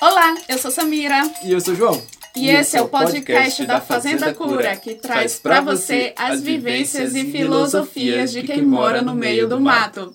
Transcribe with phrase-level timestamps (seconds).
[0.00, 1.28] Olá, eu sou Samira.
[1.42, 2.00] E eu sou João.
[2.36, 7.24] E, esse é o podcast da Fazenda Cura, que traz para você as vivências e
[7.32, 10.14] filosofias de quem mora no meio do mato.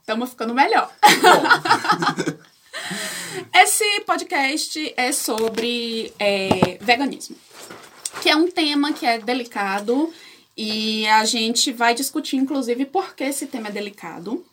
[0.00, 0.92] Estamos ficando melhor.
[3.54, 7.36] Esse podcast é sobre é, veganismo,
[8.20, 10.12] que é um tema que é delicado
[10.54, 14.44] e a gente vai discutir, inclusive, por que esse tema é delicado.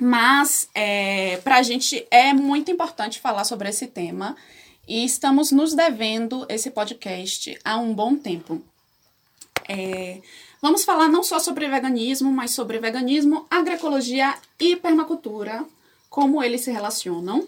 [0.00, 4.36] Mas é, para a gente é muito importante falar sobre esse tema
[4.86, 8.60] e estamos nos devendo esse podcast há um bom tempo.
[9.68, 10.20] É,
[10.60, 15.64] vamos falar não só sobre veganismo, mas sobre veganismo, agroecologia e permacultura,
[16.10, 17.46] como eles se relacionam.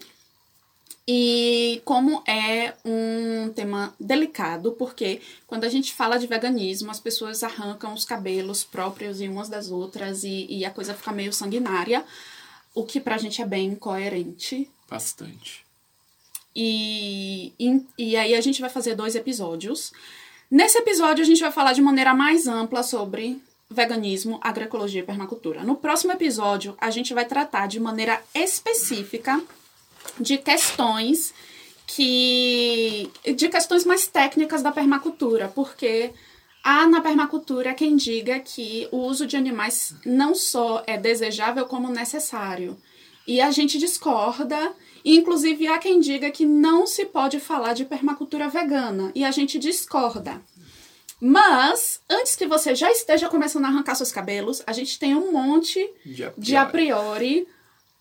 [1.08, 7.44] E como é um tema delicado, porque quando a gente fala de veganismo, as pessoas
[7.44, 12.04] arrancam os cabelos próprios em umas das outras e, e a coisa fica meio sanguinária,
[12.76, 14.70] o que pra gente é bem incoerente.
[14.88, 15.64] Bastante.
[16.54, 19.92] E, e, e aí a gente vai fazer dois episódios.
[20.50, 25.64] Nesse episódio a gente vai falar de maneira mais ampla sobre veganismo, agroecologia e permacultura.
[25.64, 29.42] No próximo episódio a gente vai tratar de maneira específica
[30.20, 31.32] de questões
[31.86, 36.12] que de questões mais técnicas da permacultura, porque
[36.66, 41.88] há na permacultura quem diga que o uso de animais não só é desejável como
[41.92, 42.76] necessário.
[43.24, 47.84] E a gente discorda, e inclusive há quem diga que não se pode falar de
[47.84, 50.42] permacultura vegana, e a gente discorda.
[51.20, 55.30] Mas, antes que você já esteja começando a arrancar seus cabelos, a gente tem um
[55.30, 57.46] monte De a de a priori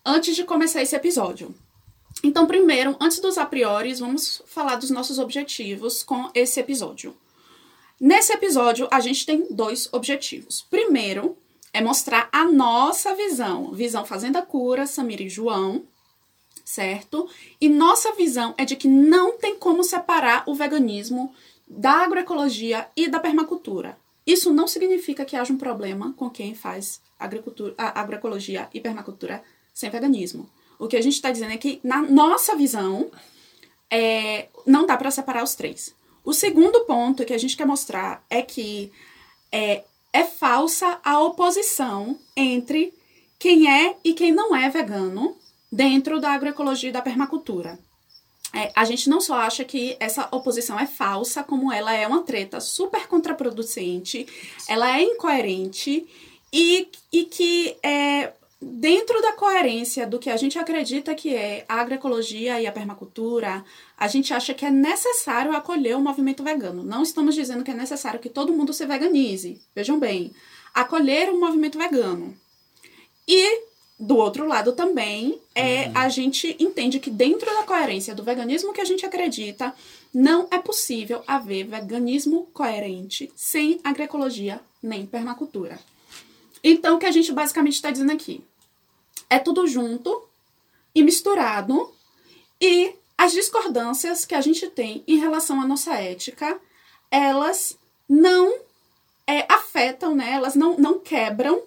[0.04, 1.54] antes de começar esse episódio.
[2.22, 7.16] Então, primeiro, antes dos a priori, vamos falar dos nossos objetivos com esse episódio.
[7.98, 10.66] Nesse episódio, a gente tem dois objetivos.
[10.68, 11.36] Primeiro,
[11.72, 15.84] é mostrar a nossa visão, visão Fazenda Cura, Samira e João,
[16.62, 17.28] certo?
[17.58, 21.34] E nossa visão é de que não tem como separar o veganismo
[21.66, 23.98] da agroecologia e da permacultura.
[24.26, 29.42] Isso não significa que haja um problema com quem faz agricultura, agroecologia e permacultura
[29.72, 30.50] sem veganismo.
[30.78, 33.10] O que a gente está dizendo é que, na nossa visão,
[33.90, 35.94] é, não dá para separar os três.
[36.26, 38.90] O segundo ponto que a gente quer mostrar é que
[39.52, 42.92] é, é falsa a oposição entre
[43.38, 45.36] quem é e quem não é vegano
[45.70, 47.78] dentro da agroecologia e da permacultura.
[48.52, 52.22] É, a gente não só acha que essa oposição é falsa, como ela é uma
[52.22, 54.26] treta super contraproducente,
[54.68, 56.08] ela é incoerente
[56.52, 58.32] e, e que é,
[58.72, 63.64] dentro da coerência do que a gente acredita que é a agroecologia e a permacultura,
[63.96, 66.82] a gente acha que é necessário acolher o movimento vegano.
[66.82, 69.60] Não estamos dizendo que é necessário que todo mundo se veganize.
[69.74, 70.32] Vejam bem,
[70.74, 72.36] acolher o movimento vegano.
[73.28, 73.62] E
[73.98, 78.80] do outro lado também é a gente entende que dentro da coerência do veganismo que
[78.80, 79.74] a gente acredita,
[80.12, 85.78] não é possível haver veganismo coerente sem agroecologia nem permacultura.
[86.62, 88.42] Então, o que a gente basicamente está dizendo aqui
[89.28, 90.26] é tudo junto
[90.94, 91.92] e misturado,
[92.60, 96.58] e as discordâncias que a gente tem em relação à nossa ética,
[97.10, 97.78] elas
[98.08, 98.58] não
[99.26, 100.32] é, afetam, né?
[100.32, 101.62] Elas não, não quebram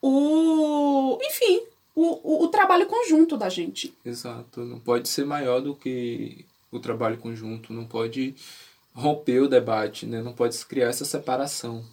[0.00, 1.18] o.
[1.22, 1.62] Enfim,
[1.94, 3.94] o, o, o trabalho conjunto da gente.
[4.04, 4.60] Exato.
[4.60, 7.72] Não pode ser maior do que o trabalho conjunto.
[7.72, 8.34] Não pode
[8.94, 10.22] romper o debate, né?
[10.22, 11.84] Não pode criar essa separação.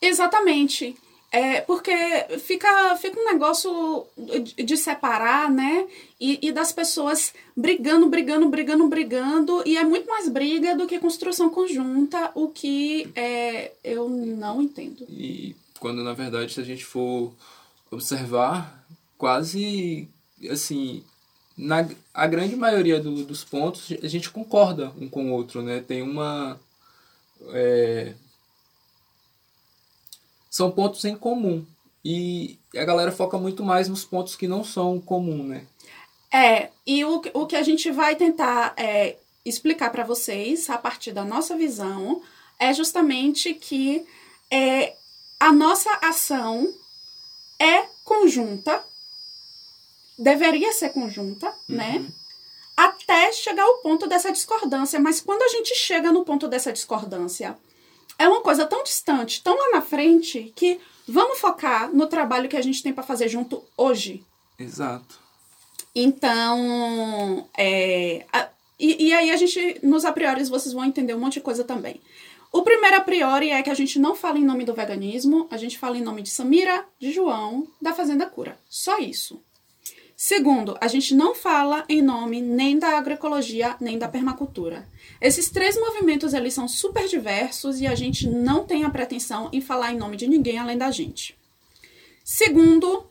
[0.00, 0.96] Exatamente.
[1.34, 1.90] É, porque
[2.38, 4.06] fica, fica um negócio
[4.64, 5.84] de, separar, né?
[6.20, 9.60] E, e das pessoas brigando, brigando, brigando, brigando.
[9.66, 15.04] E é muito mais briga do que construção conjunta, o que é, eu não entendo.
[15.08, 17.32] E quando, na verdade, se a gente for
[17.90, 18.86] observar,
[19.18, 20.08] quase,
[20.48, 21.02] assim,
[21.58, 25.80] na a grande maioria do- dos pontos, a gente concorda um com o outro, né?
[25.80, 26.60] Tem uma...
[27.52, 28.12] é,
[30.54, 31.66] são pontos em comum.
[32.04, 35.66] E a galera foca muito mais nos pontos que não são comum, né?
[36.32, 41.10] É, e o, o que a gente vai tentar é, explicar para vocês, a partir
[41.10, 42.22] da nossa visão,
[42.56, 44.06] é justamente que
[44.48, 44.94] é,
[45.40, 46.72] a nossa ação
[47.58, 48.80] é conjunta,
[50.16, 52.06] deveria ser conjunta, né?
[52.76, 55.00] Até chegar ao ponto dessa discordância.
[55.00, 57.58] Mas quando a gente chega no ponto dessa discordância,
[58.18, 62.56] é uma coisa tão distante, tão lá na frente, que vamos focar no trabalho que
[62.56, 64.22] a gente tem para fazer junto hoje.
[64.58, 65.18] Exato.
[65.94, 71.18] Então, é, a- e, e aí a gente, nos a priori, vocês vão entender um
[71.20, 72.00] monte de coisa também.
[72.52, 75.56] O primeiro a priori é que a gente não fala em nome do veganismo, a
[75.56, 78.58] gente fala em nome de Samira, de João, da Fazenda Cura.
[78.68, 79.40] Só isso.
[80.16, 84.86] Segundo, a gente não fala em nome nem da agroecologia nem da permacultura.
[85.20, 89.60] Esses três movimentos eles são super diversos e a gente não tem a pretensão em
[89.60, 91.36] falar em nome de ninguém além da gente.
[92.22, 93.06] Segundo,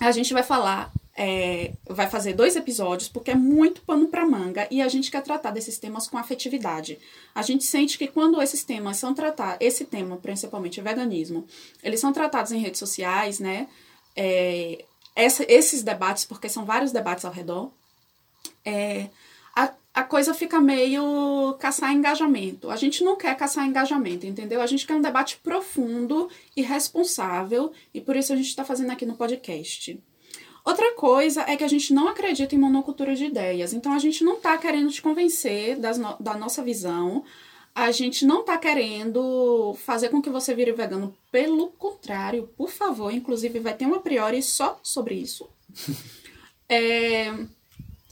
[0.00, 4.66] a gente vai falar, é, vai fazer dois episódios porque é muito pano para manga
[4.68, 6.98] e a gente quer tratar desses temas com afetividade.
[7.34, 11.46] A gente sente que quando esses temas são tratados, esse tema, principalmente veganismo,
[11.84, 13.68] eles são tratados em redes sociais, né?
[14.16, 14.84] É,
[15.14, 17.70] essa, esses debates, porque são vários debates ao redor,
[18.64, 19.08] é,
[19.54, 22.70] a, a coisa fica meio caçar engajamento.
[22.70, 24.62] A gente não quer caçar engajamento, entendeu?
[24.62, 28.90] A gente quer um debate profundo e responsável, e por isso a gente está fazendo
[28.90, 30.00] aqui no podcast.
[30.64, 34.22] Outra coisa é que a gente não acredita em monocultura de ideias, então a gente
[34.22, 37.24] não está querendo te convencer das no, da nossa visão,
[37.74, 41.16] a gente não tá querendo fazer com que você vire vegano.
[41.30, 45.48] Pelo contrário, por favor, inclusive vai ter um a priori só sobre isso.
[46.68, 47.32] é,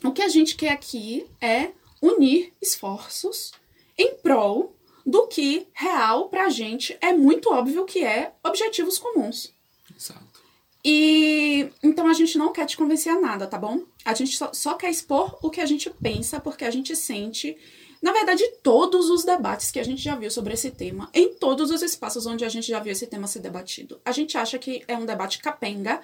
[0.02, 3.52] o que a gente quer aqui é unir esforços
[3.98, 4.74] em prol
[5.04, 9.52] do que real pra gente é muito óbvio que é objetivos comuns.
[9.94, 10.40] Exato.
[10.82, 13.84] E então a gente não quer te convencer a nada, tá bom?
[14.04, 17.56] A gente só, só quer expor o que a gente pensa, porque a gente sente
[18.02, 21.70] na verdade, todos os debates que a gente já viu sobre esse tema, em todos
[21.70, 24.82] os espaços onde a gente já viu esse tema ser debatido, a gente acha que
[24.88, 26.00] é um debate capenga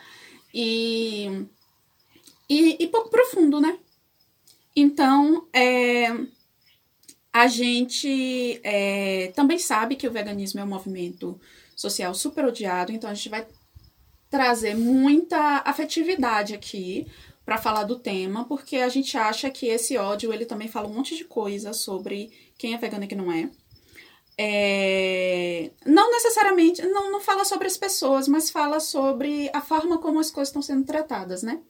[0.52, 1.46] e,
[2.48, 3.78] e, e pouco profundo, né?
[4.74, 6.08] Então, é,
[7.32, 11.40] a gente é, também sabe que o veganismo é um movimento
[11.74, 13.46] social super odiado, então a gente vai
[14.28, 17.06] trazer muita afetividade aqui
[17.46, 20.92] para falar do tema, porque a gente acha que esse ódio ele também fala um
[20.92, 23.48] monte de coisa sobre quem é vegano e quem não é.
[24.36, 25.70] é.
[25.86, 30.28] Não necessariamente, não, não fala sobre as pessoas, mas fala sobre a forma como as
[30.28, 31.60] coisas estão sendo tratadas, né?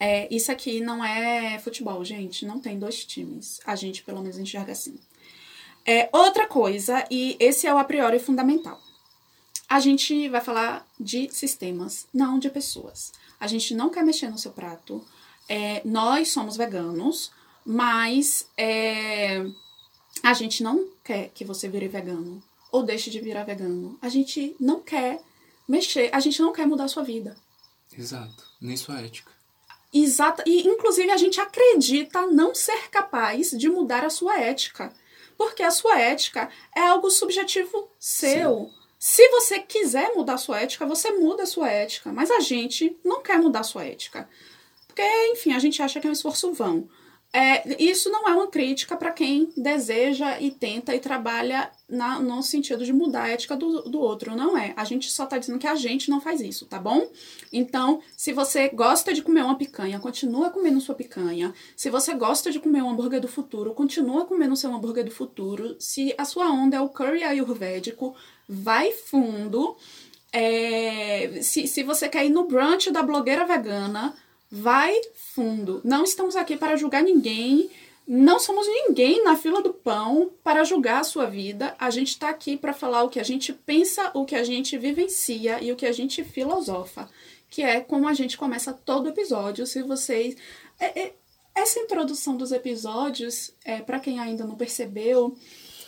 [0.00, 2.44] É, isso aqui não é futebol, gente.
[2.44, 3.60] Não tem dois times.
[3.64, 4.98] A gente, pelo menos, enxerga assim.
[5.86, 8.80] É, outra coisa, e esse é o a priori fundamental.
[9.68, 14.38] A gente vai falar de sistemas, não de pessoas a gente não quer mexer no
[14.38, 15.04] seu prato.
[15.48, 17.30] É, nós somos veganos,
[17.64, 19.44] mas é,
[20.22, 22.42] a gente não quer que você vire vegano
[22.72, 23.98] ou deixe de virar vegano.
[24.02, 25.22] A gente não quer
[25.68, 27.36] mexer, a gente não quer mudar a sua vida.
[27.96, 29.32] Exato, nem sua ética.
[29.92, 34.92] Exato, e inclusive a gente acredita não ser capaz de mudar a sua ética,
[35.38, 38.66] porque a sua ética é algo subjetivo seu.
[38.66, 38.85] Sim.
[39.08, 42.12] Se você quiser mudar sua ética, você muda a sua ética.
[42.12, 44.28] Mas a gente não quer mudar sua ética.
[44.84, 45.00] Porque,
[45.30, 46.88] enfim, a gente acha que é um esforço vão.
[47.32, 52.42] É, isso não é uma crítica para quem deseja e tenta e trabalha na, no
[52.42, 54.34] sentido de mudar a ética do, do outro.
[54.34, 54.72] Não é.
[54.74, 57.06] A gente só tá dizendo que a gente não faz isso, tá bom?
[57.52, 61.52] Então, se você gosta de comer uma picanha, continua comendo sua picanha.
[61.76, 65.76] Se você gosta de comer um hambúrguer do futuro, continua comendo seu hambúrguer do futuro.
[65.78, 68.14] Se a sua onda é o curry ayurvédico,
[68.48, 69.76] vai fundo.
[70.32, 74.14] É, se, se você quer ir no brunch da blogueira vegana,
[74.50, 75.80] vai fundo.
[75.84, 77.70] Não estamos aqui para julgar ninguém.
[78.06, 81.74] Não somos ninguém na fila do pão para julgar a sua vida.
[81.78, 84.78] A gente está aqui para falar o que a gente pensa, o que a gente
[84.78, 87.10] vivencia e o que a gente filosofa.
[87.50, 89.66] Que é como a gente começa todo episódio.
[89.66, 90.36] Se vocês.
[90.78, 91.14] É, é,
[91.54, 95.34] essa introdução dos episódios, é, para quem ainda não percebeu,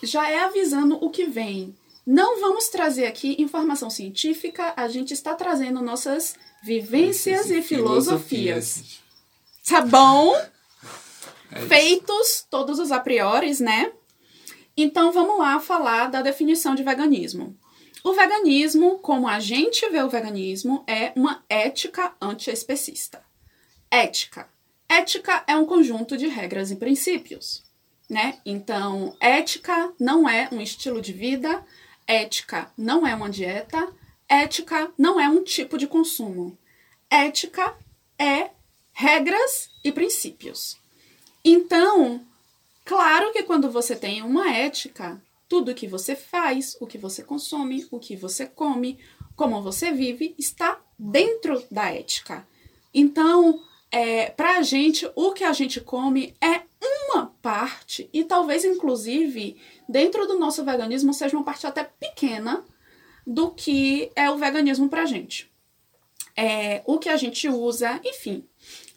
[0.03, 1.77] já é avisando o que vem.
[2.07, 9.01] Não vamos trazer aqui informação científica, a gente está trazendo nossas vivências e, filosofias.
[9.67, 10.35] Tá bom?
[11.51, 13.91] É Feitos todos os a priori, né?
[14.77, 17.57] Então vamos lá falar da definição de veganismo.
[18.05, 23.25] O veganismo, como a gente vê o veganismo, é uma ética antiespecista.
[23.91, 24.47] Ética.
[24.87, 27.65] Ética é um conjunto de regras e princípios,
[28.11, 28.39] né?
[28.45, 31.65] Então, ética não é um estilo de vida,
[32.09, 33.87] Ética não é uma dieta,
[34.29, 36.57] ética não é um tipo de consumo.
[37.11, 37.75] Ética
[38.19, 38.51] é
[38.93, 40.77] regras e princípios.
[41.45, 42.21] Então,
[42.85, 47.87] claro que quando você tem uma ética, tudo que você faz, o que você consome,
[47.91, 48.99] o que você come,
[49.35, 52.47] como você vive, está dentro da ética.
[52.93, 56.63] Então, é, para a gente, o que a gente come é
[57.09, 59.57] uma parte, e talvez inclusive
[59.89, 62.65] dentro do nosso veganismo seja uma parte até pequena
[63.29, 65.53] do que é o veganismo pra gente.
[66.35, 68.43] É, o que a gente usa, enfim,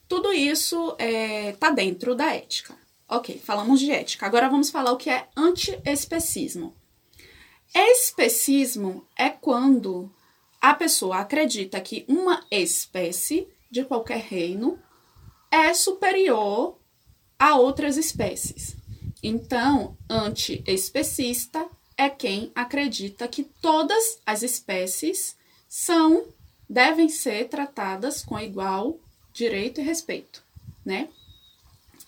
[0.07, 2.77] tudo isso é, tá dentro da ética.
[3.09, 4.25] Ok, falamos de ética.
[4.25, 6.73] Agora vamos falar o que é anti-especismo.
[7.75, 10.09] Especismo é quando
[10.61, 14.79] a pessoa acredita que uma espécie de qualquer reino
[15.51, 16.77] é superior
[17.37, 18.77] a outras espécies.
[19.21, 21.67] Então, anti-especista
[22.01, 25.35] é quem acredita que todas as espécies
[25.69, 26.25] são
[26.67, 28.97] devem ser tratadas com igual
[29.31, 30.41] direito e respeito,
[30.83, 31.09] né?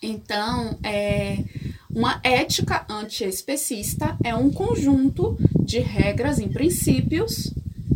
[0.02, 1.44] Então, é,
[1.88, 7.52] uma ética antiespecista é um conjunto de regras e princípios,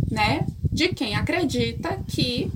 [0.09, 2.49] né, de quem acredita que,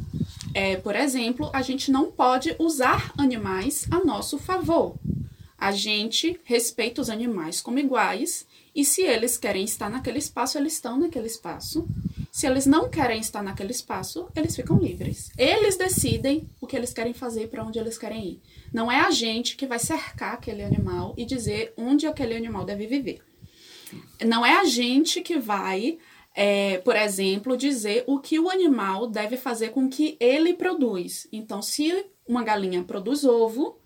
[0.54, 4.94] é, por exemplo, a gente não pode usar animais a nosso favor.
[5.58, 10.75] A gente respeita os animais como iguais e se eles querem estar naquele espaço, eles
[10.75, 11.87] estão naquele espaço.
[12.31, 15.31] Se eles não querem estar naquele espaço, eles ficam livres.
[15.37, 18.41] Eles decidem o que eles querem fazer e para onde eles querem ir.
[18.73, 22.87] Não é a gente que vai cercar aquele animal e dizer onde aquele animal deve
[22.87, 23.21] viver.
[24.25, 25.99] Não é a gente que vai,
[26.35, 31.29] é, por exemplo, dizer o que o animal deve fazer com que ele produz.
[31.31, 33.76] Então, se uma galinha produz ovo,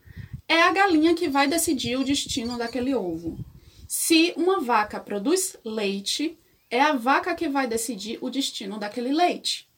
[0.49, 3.37] é a galinha que vai decidir o destino daquele ovo.
[3.87, 6.39] Se uma vaca produz leite,
[6.71, 9.69] é a vaca que vai decidir o destino daquele leite.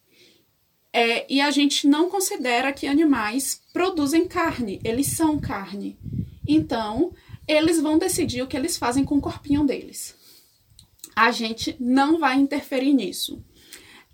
[0.92, 5.98] É, e a gente não considera que animais produzem carne, eles são carne.
[6.46, 7.12] Então,
[7.46, 10.16] eles vão decidir o que eles fazem com o corpinho deles.
[11.14, 13.44] A gente não vai interferir nisso.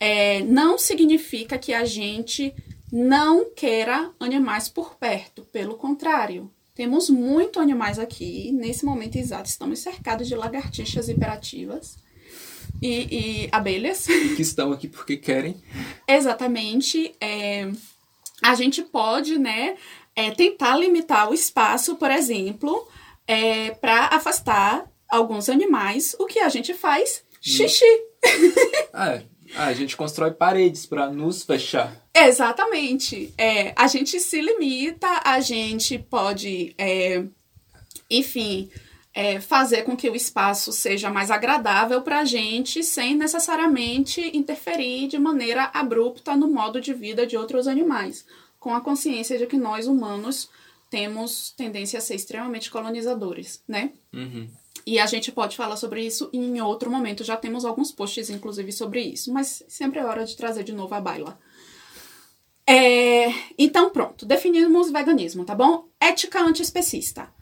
[0.00, 2.52] É, não significa que a gente
[2.90, 6.50] não queira animais por perto, pelo contrário.
[6.74, 11.96] Temos muito animais aqui, nesse momento exato, estamos cercados de lagartixas hiperativas
[12.82, 14.06] e, e abelhas.
[14.34, 15.56] Que estão aqui porque querem.
[16.08, 17.14] Exatamente.
[17.20, 17.70] É,
[18.42, 19.76] a gente pode, né,
[20.16, 22.88] é, tentar limitar o espaço, por exemplo,
[23.26, 26.16] é, para afastar alguns animais.
[26.18, 27.22] O que a gente faz?
[27.40, 27.84] Xixi.
[28.96, 29.26] Ah, é.
[29.56, 31.94] Ah, a gente constrói paredes para nos fechar.
[32.14, 33.32] Exatamente.
[33.38, 37.24] É, a gente se limita, a gente pode, é,
[38.10, 38.70] enfim,
[39.14, 45.06] é, fazer com que o espaço seja mais agradável para a gente, sem necessariamente interferir
[45.06, 48.26] de maneira abrupta no modo de vida de outros animais,
[48.58, 50.50] com a consciência de que nós humanos
[50.90, 53.92] temos tendência a ser extremamente colonizadores, né?
[54.12, 54.48] Uhum.
[54.86, 57.24] E a gente pode falar sobre isso em outro momento.
[57.24, 59.32] Já temos alguns posts, inclusive, sobre isso.
[59.32, 61.38] Mas sempre é hora de trazer de novo a baila.
[62.66, 64.26] É, então, pronto.
[64.26, 65.88] Definimos veganismo, tá bom?
[66.00, 67.32] Ética antiespecista.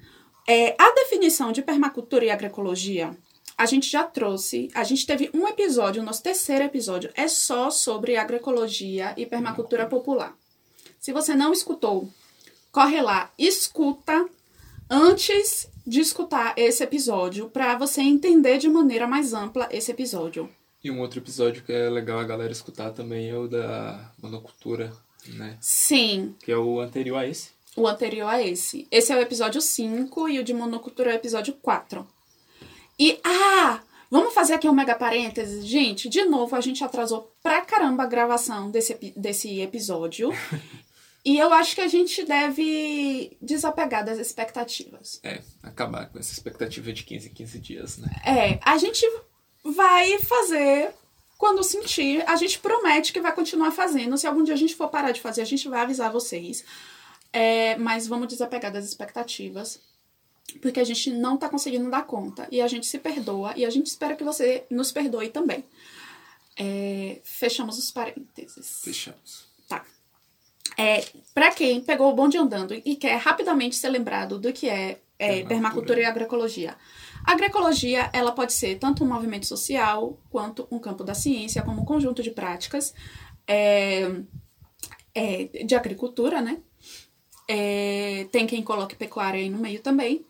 [0.48, 3.16] É, a definição de permacultura e agroecologia,
[3.56, 4.68] a gente já trouxe.
[4.74, 9.86] A gente teve um episódio, o nosso terceiro episódio, é só sobre agroecologia e permacultura
[9.86, 10.36] popular.
[10.98, 12.08] Se você não escutou,
[12.70, 14.28] corre lá, escuta
[14.88, 20.48] antes de escutar esse episódio para você entender de maneira mais ampla esse episódio.
[20.82, 24.92] E um outro episódio que é legal a galera escutar também é o da monocultura,
[25.28, 25.56] né?
[25.60, 26.34] Sim.
[26.42, 27.50] Que é o anterior a esse.
[27.76, 28.86] O anterior a esse.
[28.90, 32.06] Esse é o episódio 5 e o de monocultura é o episódio 4.
[32.98, 35.64] E, ah, vamos fazer aqui um mega parênteses.
[35.64, 40.30] Gente, de novo, a gente atrasou pra caramba a gravação desse, desse episódio.
[41.24, 45.20] E eu acho que a gente deve desapegar das expectativas.
[45.22, 48.08] É, acabar com essa expectativa de 15 em 15 dias, né?
[48.24, 49.06] É, a gente
[49.64, 50.92] vai fazer
[51.38, 52.28] quando sentir.
[52.28, 54.18] A gente promete que vai continuar fazendo.
[54.18, 56.64] Se algum dia a gente for parar de fazer, a gente vai avisar vocês.
[57.32, 59.80] É, mas vamos desapegar das expectativas.
[60.60, 62.48] Porque a gente não tá conseguindo dar conta.
[62.50, 63.54] E a gente se perdoa.
[63.56, 65.64] E a gente espera que você nos perdoe também.
[66.56, 68.80] É, fechamos os parênteses.
[68.82, 69.51] Fechamos.
[70.76, 74.98] É, para quem pegou o bonde andando e quer rapidamente ser lembrado do que é,
[75.18, 76.00] é permacultura.
[76.00, 76.76] e agroecologia.
[77.24, 81.82] A agroecologia ela pode ser tanto um movimento social quanto um campo da ciência, como
[81.82, 82.94] um conjunto de práticas
[83.46, 84.10] é,
[85.14, 86.58] é, de agricultura, né?
[87.48, 90.24] É, tem quem coloque pecuária aí no meio também.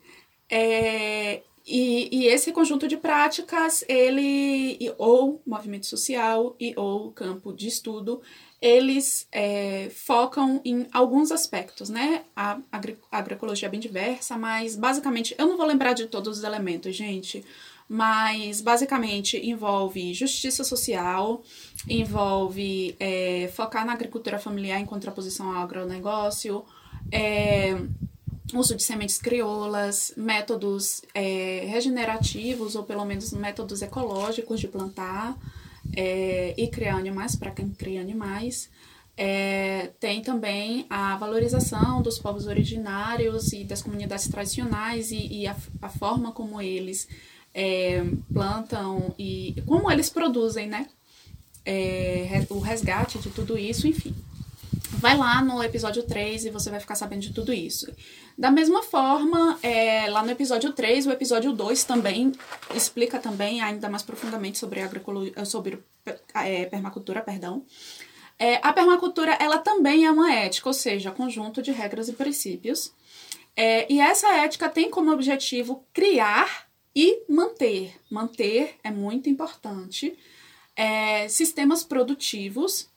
[0.50, 7.68] É, e, e, esse conjunto de práticas, ele, ou movimento social e ou campo de
[7.68, 8.20] estudo,
[8.62, 12.22] eles é, focam em alguns aspectos, né?
[12.34, 16.44] A, a agroecologia é bem diversa, mas basicamente, eu não vou lembrar de todos os
[16.44, 17.44] elementos, gente,
[17.88, 21.42] mas basicamente envolve justiça social,
[21.88, 26.64] envolve é, focar na agricultura familiar em contraposição ao agronegócio,
[27.10, 27.76] é,
[28.54, 35.36] uso de sementes crioulas, métodos é, regenerativos ou pelo menos métodos ecológicos de plantar
[35.94, 38.70] é, e criar animais para quem cria animais.
[39.16, 45.54] É, tem também a valorização dos povos originários e das comunidades tradicionais e, e a,
[45.82, 47.06] a, forma como eles
[47.52, 50.88] é, plantam e como eles produzem, né?
[51.64, 54.14] É, o resgate de tudo isso, enfim.
[54.98, 57.92] Vai lá no episódio 3 e você vai ficar sabendo de tudo isso.
[58.36, 62.32] Da mesma forma, é, lá no episódio 3, o episódio 2 também
[62.74, 65.32] explica também ainda mais profundamente sobre, agricolo...
[65.44, 65.82] sobre
[66.34, 67.64] é, permacultura, perdão.
[68.38, 72.92] É, a permacultura, ela também é uma ética, ou seja, conjunto de regras e princípios.
[73.56, 77.94] É, e essa ética tem como objetivo criar e manter.
[78.10, 80.16] Manter é muito importante.
[80.74, 82.88] É, sistemas produtivos,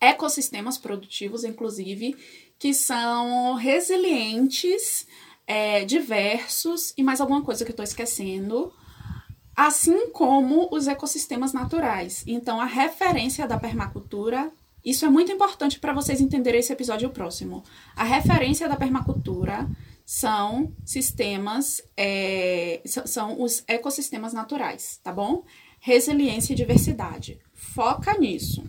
[0.00, 2.16] ecossistemas produtivos, inclusive,
[2.58, 5.06] que são resilientes,
[5.46, 8.72] é, diversos e mais alguma coisa que eu estou esquecendo,
[9.56, 12.22] assim como os ecossistemas naturais.
[12.26, 14.52] Então, a referência da permacultura,
[14.84, 17.64] isso é muito importante para vocês entenderem esse episódio próximo.
[17.96, 19.68] A referência da permacultura
[20.04, 25.44] são sistemas, é, são os ecossistemas naturais, tá bom?
[25.80, 27.38] Resiliência e diversidade.
[27.52, 28.62] Foca nisso.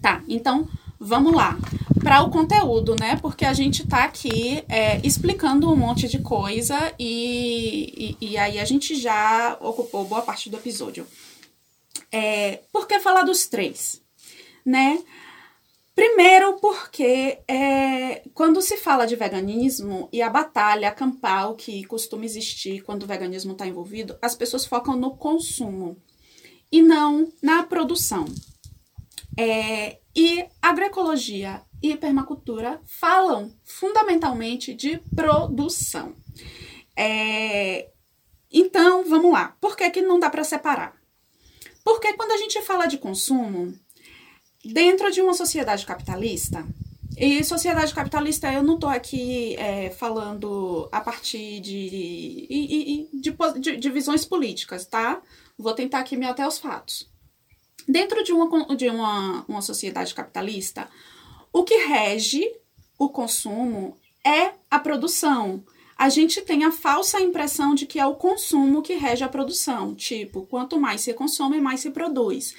[0.00, 0.68] Tá, então
[0.98, 1.58] vamos lá
[2.02, 3.16] para o conteúdo, né?
[3.20, 8.58] Porque a gente está aqui é, explicando um monte de coisa e, e, e, aí
[8.58, 11.06] a gente já ocupou boa parte do episódio.
[12.12, 14.00] É, por que falar dos três?
[14.64, 15.02] Né?
[15.94, 22.82] Primeiro, porque é, quando se fala de veganismo e a batalha campal que costuma existir
[22.82, 25.96] quando o veganismo está envolvido, as pessoas focam no consumo
[26.72, 28.24] e não na produção.
[29.38, 36.14] É, e agroecologia e permacultura falam fundamentalmente de produção.
[36.96, 37.90] É,
[38.52, 39.56] então, vamos lá.
[39.60, 40.94] Por que, que não dá para separar?
[41.84, 43.72] Porque quando a gente fala de consumo,
[44.64, 46.66] dentro de uma sociedade capitalista,
[47.16, 52.48] e sociedade capitalista, eu não estou aqui é, falando a partir de,
[53.12, 55.20] de, de, de, visões políticas, tá?
[55.58, 57.10] Vou tentar aqui me até os fatos.
[57.90, 60.88] Dentro de uma, de uma, uma sociedade capitalista,
[61.52, 62.48] o que rege
[62.96, 65.64] o consumo é a produção.
[65.98, 69.92] A gente tem a falsa impressão de que é o consumo que rege a produção.
[69.92, 72.54] Tipo, quanto mais se consome, mais se produz.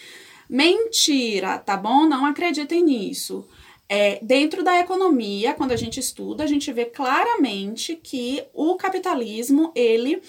[0.50, 2.06] Mentira, tá bom?
[2.06, 3.48] Não acreditem nisso.
[3.88, 9.72] É, dentro da economia, quando a gente estuda, a gente vê claramente que o capitalismo
[9.74, 10.22] ele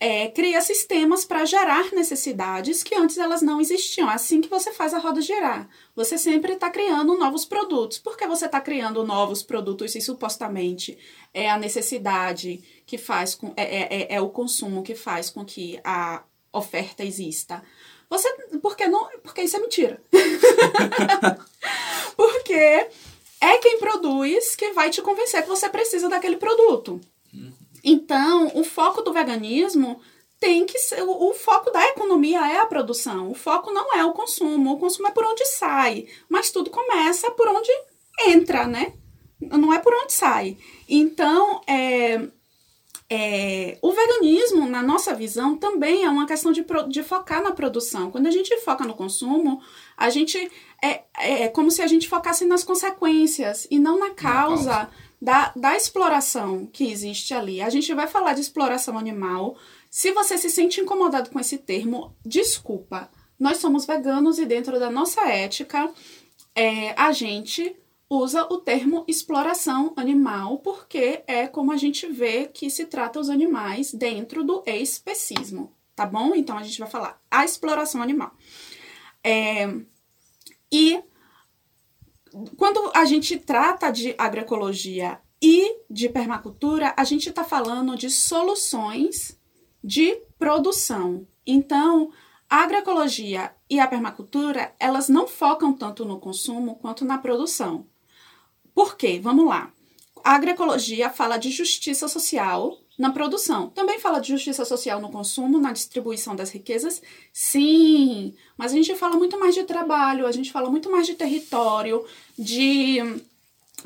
[0.00, 4.10] é, cria sistemas para gerar necessidades que antes elas não existiam.
[4.10, 5.68] É assim que você faz a roda girar.
[5.94, 7.98] Você sempre está criando novos produtos.
[7.98, 10.98] Por que você está criando novos produtos se supostamente
[11.32, 13.52] é a necessidade que faz com.
[13.56, 17.62] É, é, é, é o consumo que faz com que a oferta exista?
[18.10, 18.28] Você.
[18.60, 20.02] Porque, não, porque isso é mentira.
[22.16, 22.88] porque
[23.40, 27.00] é quem produz que vai te convencer que você precisa daquele produto.
[27.84, 30.00] Então, o foco do veganismo
[30.40, 31.02] tem que ser.
[31.02, 33.30] O, o, foco da economia é a produção.
[33.30, 34.72] O foco não é o consumo.
[34.72, 36.06] O consumo é por onde sai.
[36.28, 37.70] Mas tudo começa por onde
[38.26, 38.94] entra, né?
[39.40, 40.56] Não é por onde sai.
[40.88, 42.26] Então, é,
[43.10, 48.10] é, o veganismo, na nossa visão, também é uma questão de, de focar na produção.
[48.10, 49.60] Quando a gente foca no consumo,
[49.96, 50.50] a gente.
[50.82, 54.70] É, é como se a gente focasse nas consequências e não na causa.
[54.70, 57.62] Na causa da, da exploração que existe ali.
[57.62, 59.56] A gente vai falar de exploração animal.
[59.88, 63.10] Se você se sente incomodado com esse termo, desculpa.
[63.40, 65.90] Nós somos veganos e dentro da nossa ética,
[66.54, 67.74] é, a gente
[68.08, 73.30] usa o termo exploração animal porque é como a gente vê que se trata os
[73.30, 76.34] animais dentro do especismo, tá bom?
[76.34, 78.36] Então a gente vai falar a exploração animal.
[79.24, 79.74] É,
[80.70, 81.02] e
[82.56, 89.38] quando a gente trata de agroecologia e de permacultura, a gente está falando de soluções
[89.82, 91.26] de produção.
[91.46, 92.10] Então,
[92.48, 97.86] a agroecologia e a permacultura, elas não focam tanto no consumo quanto na produção.
[98.74, 99.20] Por quê?
[99.22, 99.73] Vamos lá.
[100.24, 103.68] A agroecologia fala de justiça social na produção.
[103.68, 107.02] Também fala de justiça social no consumo, na distribuição das riquezas?
[107.30, 111.14] Sim, mas a gente fala muito mais de trabalho, a gente fala muito mais de
[111.14, 112.02] território,
[112.38, 113.00] de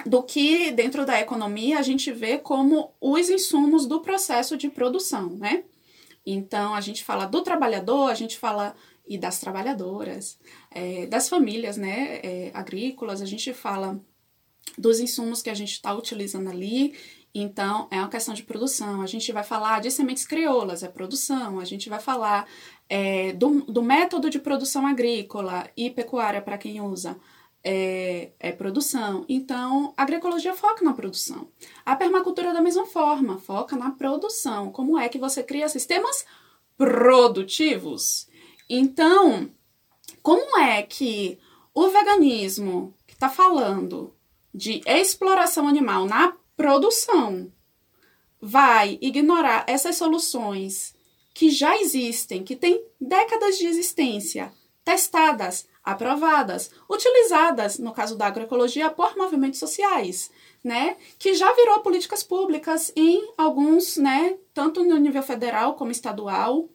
[0.07, 5.31] do que dentro da economia a gente vê como os insumos do processo de produção,
[5.31, 5.65] né?
[6.25, 8.77] Então a gente fala do trabalhador, a gente fala
[9.09, 10.39] e das trabalhadoras,
[10.71, 13.99] é, das famílias, né, é, agrícolas, a gente fala
[14.77, 16.95] dos insumos que a gente está utilizando ali
[17.35, 19.03] então, é uma questão de produção.
[19.03, 21.61] A gente vai falar de sementes crioulas, é produção.
[21.61, 22.49] A gente vai falar
[22.89, 27.19] é, do, do método de produção agrícola e pecuária para quem usa.
[27.63, 29.25] É, é, produção.
[29.29, 31.49] Então, a agroecologia foca na produção.
[31.85, 34.71] A permacultura, da mesma forma, foca na produção.
[34.73, 36.25] Como é que você cria sistemas
[36.77, 38.29] produtivos?
[38.71, 39.51] Então,
[40.23, 41.39] como é que
[41.75, 44.15] o veganismo, que está falando
[44.59, 47.53] de exploração animal na produção
[48.41, 50.97] vai ignorar essas soluções
[51.33, 54.53] que já existem, que têm décadas de existência,
[54.85, 60.29] testadas, aprovadas, utilizadas, no caso da agroecologia, por movimentos sociais,
[60.63, 66.69] né, que já virou políticas públicas em alguns, né, tanto no nível federal como estadual,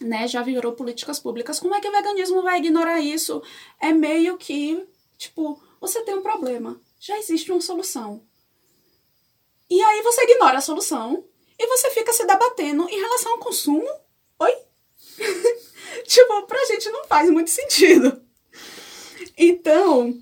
[0.00, 1.60] né, já virou políticas públicas.
[1.60, 3.42] Como é que o veganismo vai ignorar isso?
[3.78, 4.82] É meio que,
[5.18, 8.22] tipo, você tem um problema, já existe uma solução.
[9.70, 11.24] E aí você ignora a solução
[11.58, 13.88] e você fica se debatendo em relação ao consumo.
[14.38, 14.54] Oi?
[16.04, 18.22] tipo, pra gente não faz muito sentido.
[19.36, 20.20] Então,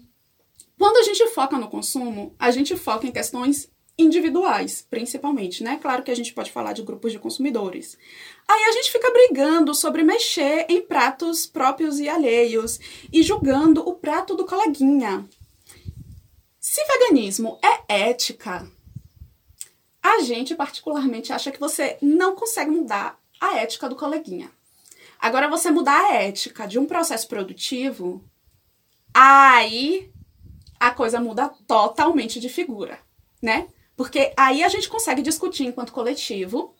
[0.78, 5.76] quando a gente foca no consumo, a gente foca em questões individuais, principalmente, né?
[5.82, 7.98] Claro que a gente pode falar de grupos de consumidores.
[8.46, 12.78] Aí a gente fica brigando sobre mexer em pratos próprios e alheios
[13.12, 15.28] e julgando o prato do coleguinha.
[16.78, 18.70] Se veganismo é ética,
[20.00, 24.48] a gente, particularmente, acha que você não consegue mudar a ética do coleguinha.
[25.18, 28.24] Agora, você mudar a ética de um processo produtivo,
[29.12, 30.08] aí
[30.78, 33.00] a coisa muda totalmente de figura,
[33.42, 33.66] né?
[33.96, 36.76] Porque aí a gente consegue discutir enquanto coletivo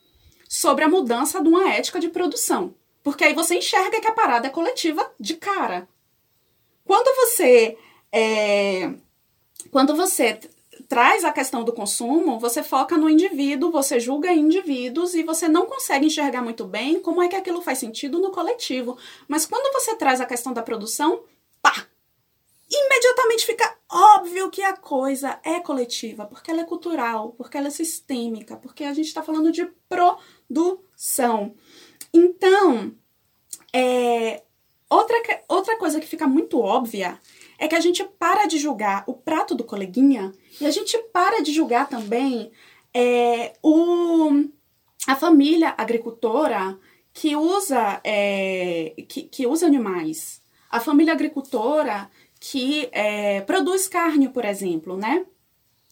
[0.48, 2.72] sobre a mudança de uma ética de produção.
[3.02, 5.88] Porque aí você enxerga que a parada é coletiva de cara.
[6.84, 7.76] Quando você
[8.12, 8.94] é,
[9.70, 10.38] quando você
[10.88, 15.66] traz a questão do consumo, você foca no indivíduo, você julga indivíduos e você não
[15.66, 18.96] consegue enxergar muito bem como é que aquilo faz sentido no coletivo.
[19.26, 21.22] Mas quando você traz a questão da produção,
[21.60, 21.86] pá!
[22.70, 27.70] Imediatamente fica óbvio que a coisa é coletiva, porque ela é cultural, porque ela é
[27.70, 31.54] sistêmica, porque a gente está falando de produção.
[32.12, 32.94] Então,
[33.72, 34.42] é,
[34.90, 35.16] outra,
[35.48, 37.18] outra coisa que fica muito óbvia
[37.58, 41.42] é que a gente para de julgar o prato do coleguinha e a gente para
[41.42, 42.50] de julgar também
[42.94, 44.44] é, o,
[45.06, 46.78] a família agricultora
[47.12, 50.40] que usa, é, que, que usa animais.
[50.70, 52.08] A família agricultora
[52.40, 55.26] que é, produz carne, por exemplo, né?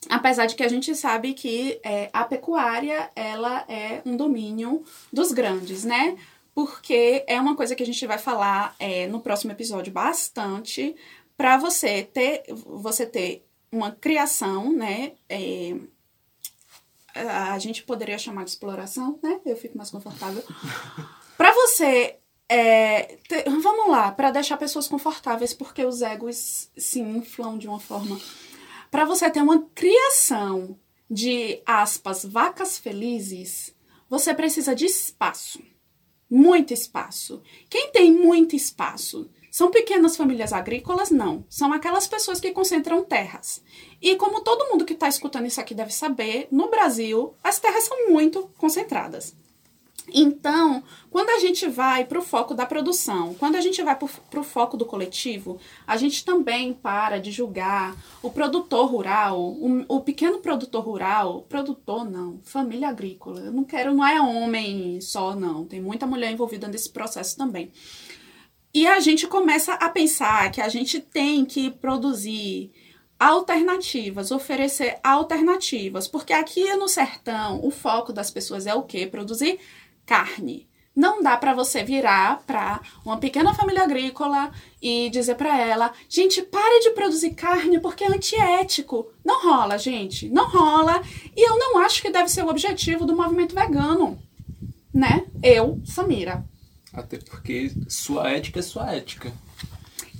[0.08, 5.32] Apesar de que a gente sabe que é, a pecuária ela é um domínio dos
[5.32, 6.16] grandes, né?
[6.54, 10.94] Porque é uma coisa que a gente vai falar é, no próximo episódio bastante,
[11.36, 15.12] para você ter você ter uma criação, né?
[15.28, 15.76] É,
[17.14, 19.40] a gente poderia chamar de exploração, né?
[19.44, 20.42] Eu fico mais confortável.
[21.36, 22.18] para você
[22.48, 23.18] é,
[23.60, 28.20] vamos lá, para deixar pessoas confortáveis, porque os egos se inflam de uma forma.
[28.90, 30.78] Para você ter uma criação
[31.10, 33.74] de aspas vacas felizes,
[34.08, 35.60] você precisa de espaço.
[36.30, 37.42] Muito espaço.
[37.68, 41.10] Quem tem muito espaço são pequenas famílias agrícolas?
[41.10, 41.42] Não.
[41.48, 43.62] São aquelas pessoas que concentram terras.
[44.02, 47.84] E como todo mundo que está escutando isso aqui deve saber, no Brasil as terras
[47.84, 49.34] são muito concentradas.
[50.12, 54.40] Então, quando a gente vai para o foco da produção, quando a gente vai para
[54.40, 60.00] o foco do coletivo, a gente também para de julgar o produtor rural, o, o,
[60.00, 63.40] pequeno produtor rural, produtor não, família agrícola.
[63.40, 65.64] Eu não quero, não é homem só, não.
[65.64, 67.72] Tem muita mulher envolvida nesse processo também.
[68.76, 72.70] E a gente começa a pensar que a gente tem que produzir
[73.18, 79.06] alternativas, oferecer alternativas, porque aqui no sertão o foco das pessoas é o quê?
[79.06, 79.58] Produzir
[80.04, 80.68] carne.
[80.94, 86.42] Não dá para você virar para uma pequena família agrícola e dizer para ela: gente,
[86.42, 89.10] pare de produzir carne porque é antiético.
[89.24, 91.02] Não rola, gente, não rola.
[91.34, 94.18] E eu não acho que deve ser o objetivo do movimento vegano,
[94.92, 95.24] né?
[95.42, 96.44] Eu, Samira.
[96.96, 99.32] Até porque sua ética é sua ética.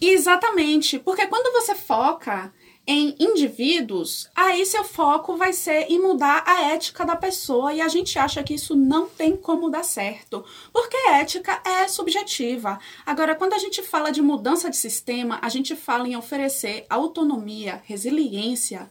[0.00, 2.52] Exatamente, porque quando você foca
[2.86, 7.88] em indivíduos, aí seu foco vai ser em mudar a ética da pessoa e a
[7.88, 12.78] gente acha que isso não tem como dar certo, porque ética é subjetiva.
[13.04, 17.82] Agora, quando a gente fala de mudança de sistema, a gente fala em oferecer autonomia,
[17.84, 18.88] resiliência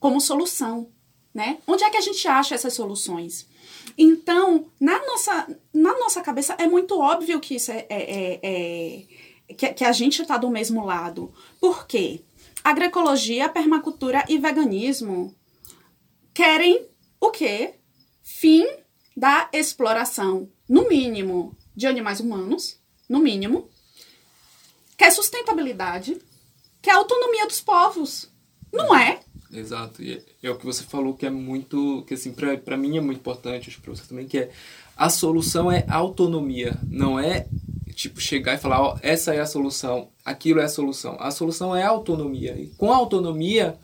[0.00, 0.90] como solução,
[1.32, 1.58] né?
[1.68, 3.46] Onde é que a gente acha essas soluções?
[3.96, 8.40] Então, na nossa, na nossa cabeça, é muito óbvio que isso é, é, é,
[9.48, 11.32] é que, que, a gente está do mesmo lado.
[11.60, 12.22] Por quê?
[12.62, 15.34] Agroecologia, permacultura e veganismo
[16.32, 16.86] querem
[17.20, 17.74] o quê?
[18.22, 18.66] Fim
[19.16, 23.68] da exploração, no mínimo, de animais humanos, no mínimo,
[24.96, 26.20] quer sustentabilidade,
[26.80, 28.30] quer autonomia dos povos.
[28.72, 29.20] Não é?
[29.52, 30.02] Exato.
[30.02, 33.18] E é o que você falou que é muito, que assim, para mim é muito
[33.18, 34.50] importante, acho para você também, que é
[34.96, 37.46] a solução é autonomia, não é
[37.94, 41.16] tipo chegar e falar, ó, essa é a solução, aquilo é a solução.
[41.18, 42.56] A solução é autonomia.
[42.58, 43.78] E com a autonomia,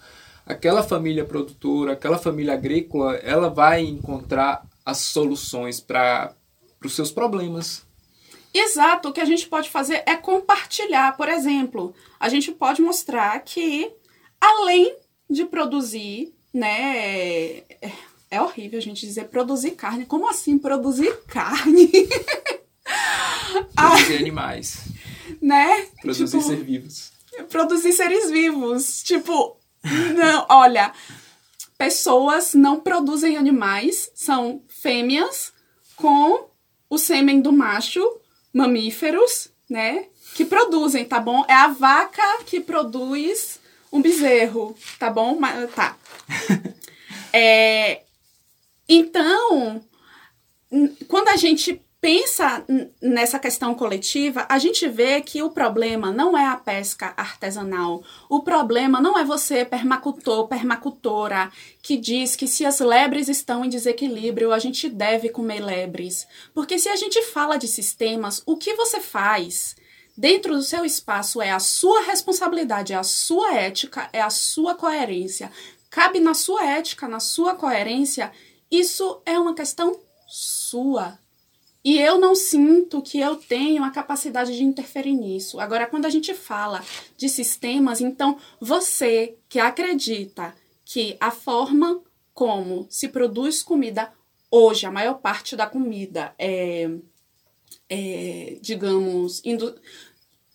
[0.46, 6.34] aquela família produtora, aquela família agrícola, ela vai encontrar as soluções para
[6.82, 7.84] os seus problemas.
[8.54, 11.16] Exato, o que a gente pode fazer é compartilhar.
[11.16, 13.92] Por exemplo, a gente pode mostrar que,
[14.40, 14.96] além
[15.28, 16.98] de produzir, né?
[16.98, 17.92] É,
[18.30, 20.06] é horrível a gente dizer produzir carne.
[20.06, 21.90] Como assim produzir carne?
[23.74, 24.78] Produzir animais.
[25.42, 25.86] Né?
[26.00, 27.12] Produzir tipo, seres vivos.
[27.50, 29.02] Produzir seres vivos.
[29.02, 29.56] Tipo,
[30.14, 30.92] não, olha,
[31.76, 35.52] pessoas não produzem animais, são fêmeas
[35.96, 36.48] com
[36.88, 38.02] o sêmen do macho,
[38.52, 40.06] mamíferos, né?
[40.34, 41.44] Que produzem, tá bom?
[41.48, 43.58] É a vaca que produz
[43.96, 45.38] um bezerro, tá bom?
[45.74, 45.96] Tá.
[47.32, 48.02] é,
[48.88, 49.80] então,
[51.08, 52.64] quando a gente pensa
[53.02, 58.04] nessa questão coletiva, a gente vê que o problema não é a pesca artesanal.
[58.28, 61.50] O problema não é você, permacultor, permacultora,
[61.82, 66.28] que diz que se as lebres estão em desequilíbrio, a gente deve comer lebres.
[66.54, 69.74] Porque se a gente fala de sistemas, o que você faz
[70.16, 74.74] dentro do seu espaço é a sua responsabilidade, é a sua ética, é a sua
[74.74, 75.50] coerência.
[75.90, 78.32] Cabe na sua ética, na sua coerência,
[78.70, 81.18] isso é uma questão sua
[81.86, 85.60] e eu não sinto que eu tenho a capacidade de interferir nisso.
[85.60, 86.84] Agora, quando a gente fala
[87.16, 90.52] de sistemas, então você que acredita
[90.84, 92.02] que a forma
[92.34, 94.12] como se produz comida
[94.50, 96.90] hoje, a maior parte da comida é,
[97.88, 99.74] é digamos, indu...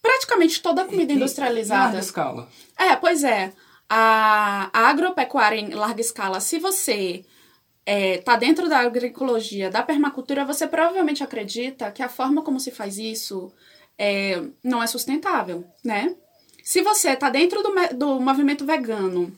[0.01, 1.83] praticamente toda a comida industrializada.
[1.83, 2.49] Larga escala.
[2.77, 3.53] É, pois é.
[3.89, 7.25] A, a agropecuária em larga escala, se você
[7.85, 12.71] é, tá dentro da agroecologia, da permacultura, você provavelmente acredita que a forma como se
[12.71, 13.51] faz isso
[13.97, 16.15] é, não é sustentável, né?
[16.63, 19.35] Se você tá dentro do, do movimento vegano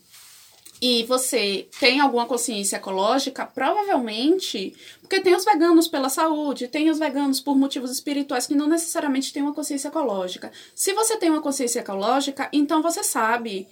[0.85, 6.99] e você tem alguma consciência ecológica, provavelmente, porque tem os veganos pela saúde, tem os
[6.99, 10.51] veganos por motivos espirituais que não necessariamente têm uma consciência ecológica.
[10.75, 13.65] Se você tem uma consciência ecológica, então você sabe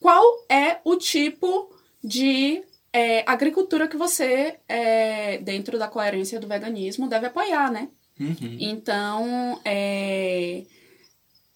[0.00, 7.08] qual é o tipo de é, agricultura que você, é, dentro da coerência do veganismo,
[7.08, 7.88] deve apoiar, né?
[8.18, 8.56] Uhum.
[8.58, 10.64] Então, é,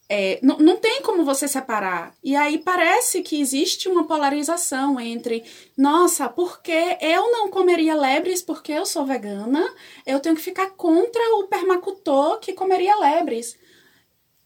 [0.09, 2.14] é, não, tem como você separar.
[2.23, 5.45] E aí parece que existe uma polarização entre,
[5.77, 9.66] nossa, porque eu não comeria lebres porque eu sou vegana,
[10.07, 13.59] eu tenho que ficar contra o permacultor que comeria lebres.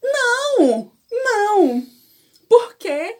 [0.03, 0.91] Não!
[1.13, 1.87] Não!
[2.49, 3.19] Porque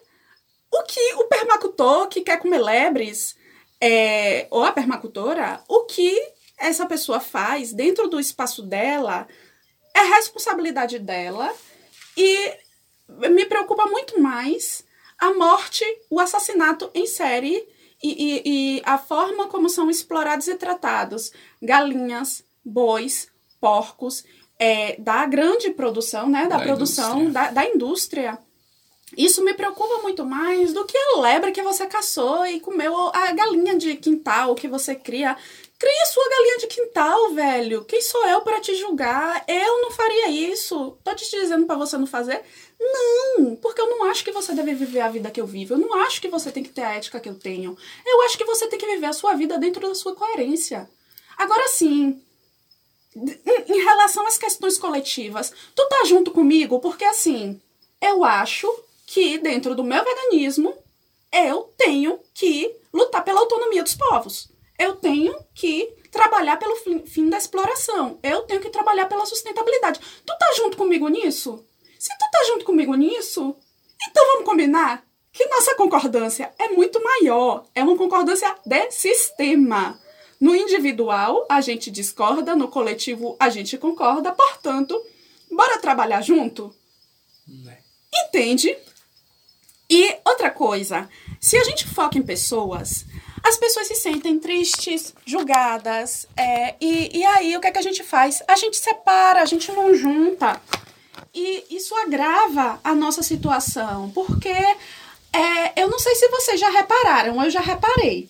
[0.71, 3.35] o que o permacultor que quer comer lebres
[3.79, 6.17] é, ou a permacultora, o que
[6.57, 9.27] essa pessoa faz dentro do espaço dela
[9.95, 11.53] é responsabilidade dela
[12.15, 12.53] e
[13.29, 14.83] me preocupa muito mais
[15.17, 17.63] a morte, o assassinato em série
[18.03, 23.27] e, e, e a forma como são explorados e tratados galinhas, bois,
[23.59, 24.23] porcos,
[24.57, 26.47] é, da grande produção, né?
[26.47, 27.31] Da, da produção, indústria.
[27.31, 28.39] Da, da indústria
[29.17, 33.31] isso me preocupa muito mais do que a lebre que você caçou e comeu a
[33.33, 35.35] galinha de quintal que você cria.
[35.81, 37.83] Cria sua galinha de quintal, velho.
[37.85, 39.43] Quem sou eu para te julgar?
[39.47, 40.95] Eu não faria isso.
[41.03, 42.39] Tô te dizendo para você não fazer?
[42.79, 45.73] Não, porque eu não acho que você deve viver a vida que eu vivo.
[45.73, 47.75] Eu não acho que você tem que ter a ética que eu tenho.
[48.05, 50.87] Eu acho que você tem que viver a sua vida dentro da sua coerência.
[51.35, 52.21] Agora sim,
[53.15, 57.59] em relação às questões coletivas, tu tá junto comigo porque assim,
[57.99, 58.71] eu acho
[59.07, 60.77] que dentro do meu veganismo
[61.33, 64.50] eu tenho que lutar pela autonomia dos povos.
[64.81, 68.17] Eu tenho que trabalhar pelo fim da exploração.
[68.23, 69.99] Eu tenho que trabalhar pela sustentabilidade.
[70.25, 71.63] Tu tá junto comigo nisso?
[71.99, 73.55] Se tu tá junto comigo nisso,
[74.09, 77.63] então vamos combinar que nossa concordância é muito maior.
[77.75, 79.99] É uma concordância de sistema.
[80.39, 84.99] No individual, a gente discorda, no coletivo, a gente concorda, portanto,
[85.51, 86.73] bora trabalhar junto?
[87.67, 87.77] É.
[88.25, 88.75] Entende?
[89.87, 91.07] E outra coisa,
[91.39, 93.05] se a gente foca em pessoas,
[93.43, 97.83] as pessoas se sentem tristes, julgadas, é, e, e aí o que, é que a
[97.83, 98.41] gente faz?
[98.47, 100.61] A gente separa, a gente não junta.
[101.33, 107.43] E isso agrava a nossa situação, porque é, eu não sei se vocês já repararam,
[107.43, 108.29] eu já reparei.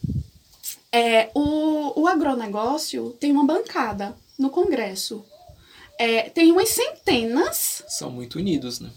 [0.92, 5.26] É, o, o agronegócio tem uma bancada no Congresso.
[5.98, 7.84] É, tem umas centenas.
[7.88, 8.92] São muito unidos, né?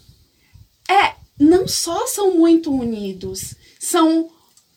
[0.89, 4.31] É, não só são muito unidos, são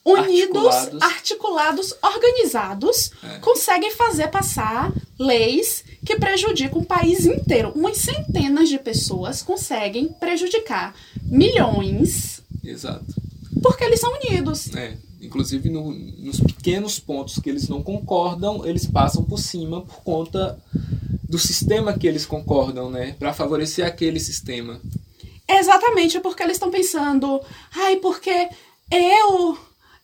[0.08, 3.40] unidos, articulados, articulados organizados, é.
[3.40, 7.72] conseguem fazer passar leis que prejudicam o país inteiro.
[7.76, 12.42] Umas centenas de pessoas conseguem prejudicar milhões.
[12.64, 13.06] Exato.
[13.62, 14.74] porque eles são unidos.
[14.76, 20.04] É, inclusive no, nos pequenos pontos que eles não concordam, eles passam por cima por
[20.04, 20.60] conta
[21.28, 23.16] do sistema que eles concordam, né?
[23.20, 24.80] Para favorecer aquele sistema.
[25.48, 27.42] Exatamente, porque eles estão pensando,
[27.74, 28.50] ai, porque
[28.92, 29.58] eu,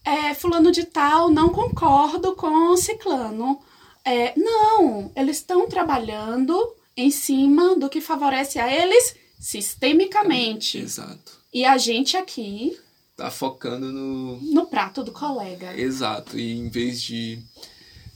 [0.06, 3.60] é, fulano de tal, não concordo com ciclano.
[4.06, 10.78] É, não, eles estão trabalhando em cima do que favorece a eles sistemicamente.
[10.78, 11.40] Exato.
[11.54, 12.78] E a gente aqui
[13.16, 14.38] Tá focando no.
[14.42, 15.80] no prato do colega.
[15.80, 16.38] Exato.
[16.38, 17.40] E em vez de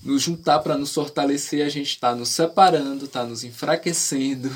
[0.03, 4.51] nos juntar para nos fortalecer, a gente tá nos separando, tá nos enfraquecendo.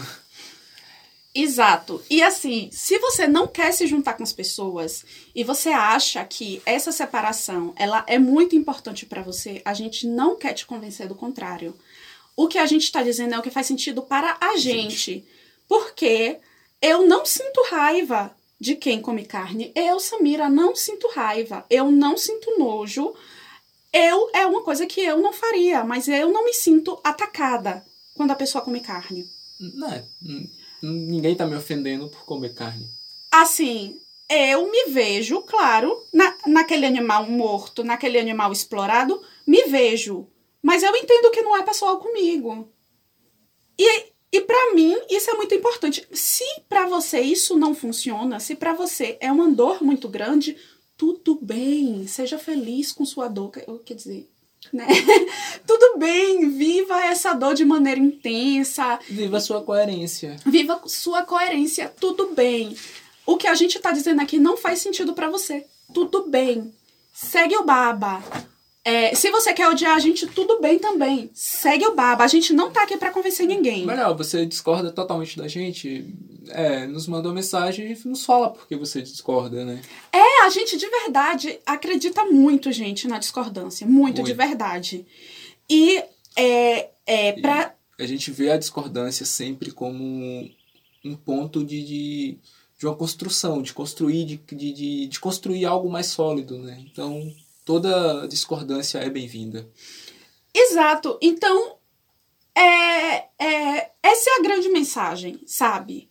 [1.34, 2.04] Exato.
[2.10, 6.62] E assim, se você não quer se juntar com as pessoas e você acha que
[6.66, 11.16] essa separação ela é muito importante para você, a gente não quer te convencer do
[11.16, 11.74] contrário.
[12.36, 15.26] O que a gente está dizendo é o que faz sentido para a gente.
[15.70, 16.38] Porque
[16.82, 19.72] eu não sinto raiva de quem come carne.
[19.74, 21.66] Eu, Samira, não sinto raiva.
[21.70, 23.14] Eu não sinto nojo.
[23.94, 28.32] Eu é uma coisa que eu não faria, mas eu não me sinto atacada quando
[28.32, 29.26] a pessoa come carne.
[29.60, 30.04] Não é.
[30.22, 30.50] n-
[30.82, 32.90] Ninguém tá me ofendendo por comer carne.
[33.32, 40.28] Assim, eu me vejo, claro, na, naquele animal morto, naquele animal explorado, me vejo.
[40.62, 42.70] Mas eu entendo que não é pessoal comigo.
[43.78, 46.08] E, e para mim, isso é muito importante.
[46.14, 50.56] Se para você isso não funciona, se para você é uma dor muito grande,
[50.96, 52.08] tudo bem.
[52.08, 53.52] Seja feliz com sua dor.
[53.84, 54.30] Quer dizer,
[54.72, 54.88] né?
[55.66, 60.38] tudo bem, viva essa dor de maneira intensa, Viva sua coerência.
[60.46, 62.76] Viva sua coerência, tudo bem.
[63.26, 65.66] O que a gente tá dizendo aqui não faz sentido pra você.
[65.94, 66.74] Tudo bem.
[67.14, 68.24] Segue o baba.
[68.84, 71.30] É, se você quer odiar a gente, tudo bem também.
[71.34, 72.24] Segue o baba.
[72.24, 73.86] A gente não tá aqui pra convencer ninguém.
[73.86, 76.16] Melhor, você discorda totalmente da gente,
[76.50, 79.82] é, nos mandou mensagem e nos fala porque você discorda, né?
[80.12, 83.86] É, a gente de verdade acredita muito, gente, na discordância.
[83.86, 84.24] Muito, Muito.
[84.24, 85.06] de verdade.
[85.70, 86.04] E
[86.36, 87.76] é, é pra.
[88.00, 90.50] A gente vê a discordância sempre como
[91.06, 92.38] um ponto de, de,
[92.80, 96.84] de uma construção, de construir, de, de, de construir algo mais sólido, né?
[96.92, 97.32] Então,
[97.72, 99.66] toda discordância é bem-vinda.
[100.54, 101.18] Exato.
[101.22, 101.78] Então,
[102.54, 106.10] é, é, essa é a grande mensagem, sabe?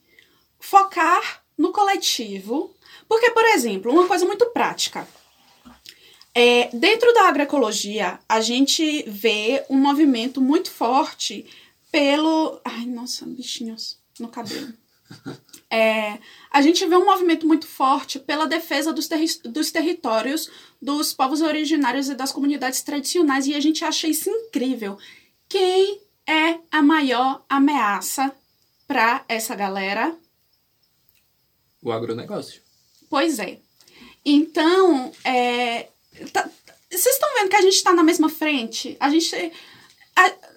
[0.59, 2.75] Focar no coletivo.
[3.07, 5.07] Porque, por exemplo, uma coisa muito prática.
[6.35, 11.44] É, dentro da agroecologia, a gente vê um movimento muito forte
[11.92, 12.59] pelo.
[12.64, 14.73] Ai, nossa, bichinhos no cabelo.
[15.73, 16.18] É,
[16.51, 20.51] a gente vê um movimento muito forte pela defesa dos, terri- dos territórios
[20.83, 24.99] dos povos originários e das comunidades tradicionais e a gente acha isso incrível.
[25.49, 28.35] Quem é a maior ameaça
[28.88, 30.12] para essa galera?
[31.81, 32.61] O agronegócio.
[33.09, 33.61] Pois é.
[34.25, 35.88] Então, é,
[36.33, 36.51] tá-
[36.90, 38.96] vocês estão vendo que a gente está na mesma frente?
[38.99, 39.53] A gente.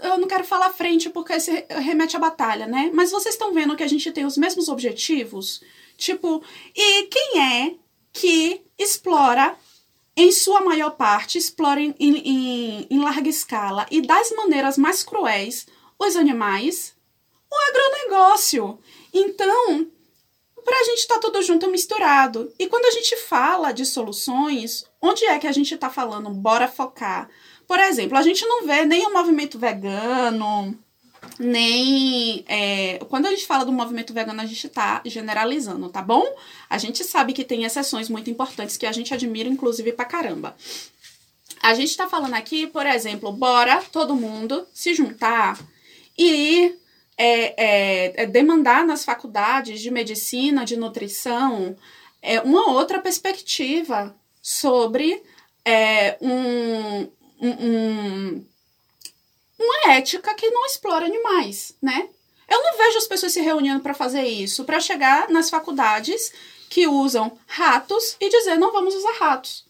[0.02, 2.92] Eu não quero falar frente porque isso re- remete à batalha, né?
[2.94, 5.62] Mas vocês estão vendo que a gente tem os mesmos objetivos?
[5.98, 6.44] Tipo,
[6.76, 7.76] e quem é
[8.12, 9.56] que explora,
[10.16, 15.66] em sua maior parte, explora em, em, em larga escala e das maneiras mais cruéis
[16.00, 16.96] os animais?
[17.52, 18.80] O agronegócio.
[19.14, 19.88] Então,
[20.64, 22.52] para a gente estar tudo junto misturado.
[22.58, 26.30] E quando a gente fala de soluções, onde é que a gente está falando?
[26.30, 27.30] Bora focar.
[27.74, 30.78] Por exemplo, a gente não vê nem o movimento vegano,
[31.40, 32.46] nem.
[32.48, 36.24] é, quando a gente fala do movimento vegano, a gente está generalizando, tá bom?
[36.70, 40.56] A gente sabe que tem exceções muito importantes que a gente admira, inclusive, pra caramba.
[41.64, 45.60] A gente está falando aqui, por exemplo, bora todo mundo se juntar
[46.16, 46.76] e
[47.18, 51.76] é, é, é demandar nas faculdades de medicina, de nutrição,
[52.22, 55.24] é, uma outra perspectiva sobre
[55.66, 57.10] é, um,
[57.48, 58.46] um, um-
[59.60, 62.08] uma ética que não explora animais, né?
[62.50, 66.32] Eu não vejo as pessoas se reunindo para fazer isso, para chegar nas faculdades
[66.70, 69.66] que usam ratos e dizer não vamos usar ratos.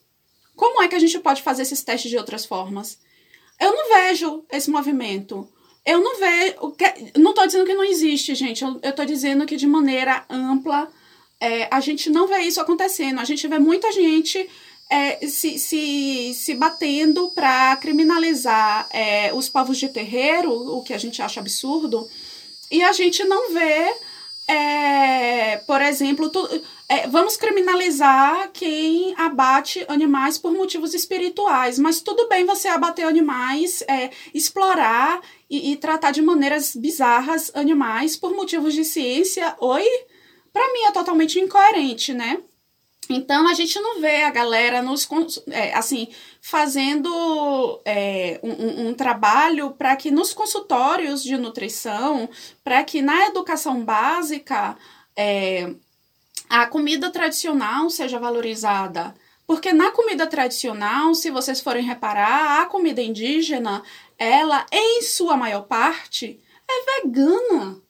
[0.55, 2.97] Como é que a gente pode fazer esses testes de outras formas?
[3.59, 5.47] Eu não vejo esse movimento.
[5.86, 6.55] Eu não vejo.
[7.17, 8.63] Não tô dizendo que não existe, gente.
[8.63, 10.91] Eu, tô dizendo que de maneira ampla
[11.39, 13.19] é, a gente não vê isso acontecendo.
[13.19, 14.49] A gente vê muita gente
[14.93, 20.97] é, se, se, se batendo para criminalizar é, os povos de terreiro, o que a
[20.99, 22.07] gente acha absurdo,
[22.69, 23.91] e a gente não vê,
[24.47, 26.47] é, por exemplo, tu-
[26.87, 33.81] é, vamos criminalizar quem abate animais por motivos espirituais, mas tudo bem você abater animais,
[33.87, 39.55] é, explorar e, e tratar de maneiras bizarras animais por motivos de ciência.
[39.59, 39.85] Oi?
[40.51, 42.37] Pra mim é totalmente incoerente, né?
[43.09, 45.07] Então a gente não vê a galera nos
[45.47, 46.07] é, assim
[46.41, 52.29] fazendo é, um, um, trabalho para que nos consultórios de nutrição,
[52.63, 54.77] para que na educação básica
[55.15, 55.73] é,
[56.49, 59.13] a comida tradicional seja valorizada.
[59.45, 63.83] Porque na comida tradicional, se vocês forem reparar, a comida indígena,
[64.17, 66.39] ela, em sua maior parte,
[66.69, 67.82] é vegana.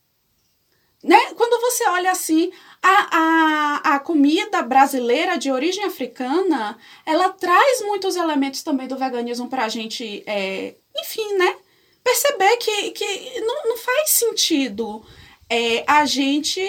[1.03, 1.19] Né?
[1.35, 2.51] Quando você olha assim,
[2.81, 9.49] a, a, a comida brasileira de origem africana, ela traz muitos elementos também do veganismo
[9.49, 11.57] para a gente, é, enfim, né?
[12.03, 15.03] Perceber que, que não, não faz sentido
[15.49, 16.61] é, a gente.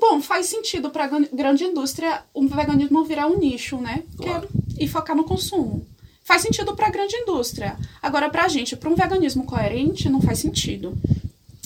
[0.00, 4.02] Bom, faz sentido para a grande indústria o veganismo virar um nicho, né?
[4.16, 4.48] Claro.
[4.78, 5.86] É, e focar no consumo.
[6.22, 7.78] Faz sentido para a grande indústria.
[8.02, 10.96] Agora, para a gente, para um veganismo coerente, não faz sentido.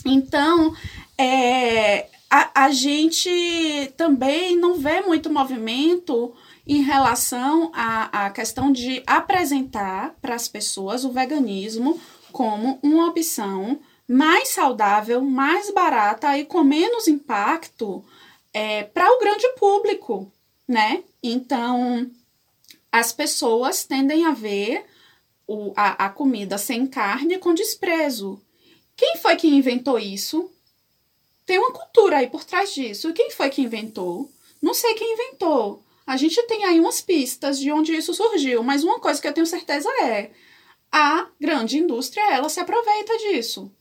[0.05, 0.75] Então,
[1.19, 6.35] é, a, a gente também não vê muito movimento
[6.67, 13.81] em relação à, à questão de apresentar para as pessoas o veganismo como uma opção
[14.07, 18.05] mais saudável, mais barata e com menos impacto
[18.53, 20.31] é, para o grande público,
[20.67, 21.03] né?
[21.23, 22.11] Então,
[22.91, 24.85] as pessoas tendem a ver
[25.47, 28.41] o, a, a comida sem carne com desprezo.
[29.01, 30.53] Quem foi que inventou isso?
[31.47, 33.15] Tem uma cultura aí por trás disso.
[33.15, 34.31] Quem foi que inventou?
[34.61, 35.83] Não sei quem inventou.
[36.07, 39.33] A gente tem aí umas pistas de onde isso surgiu, mas uma coisa que eu
[39.33, 40.33] tenho certeza é
[40.93, 43.73] a grande indústria ela se aproveita disso.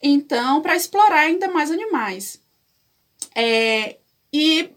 [0.00, 2.40] Então, para explorar ainda mais animais.
[3.34, 3.98] É,
[4.32, 4.70] e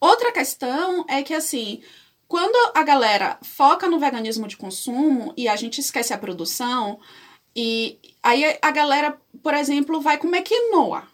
[0.00, 1.80] outra questão é que assim,
[2.26, 6.98] quando a galera foca no veganismo de consumo e a gente esquece a produção,
[7.60, 11.06] e aí a galera, por exemplo, vai comer quinoa.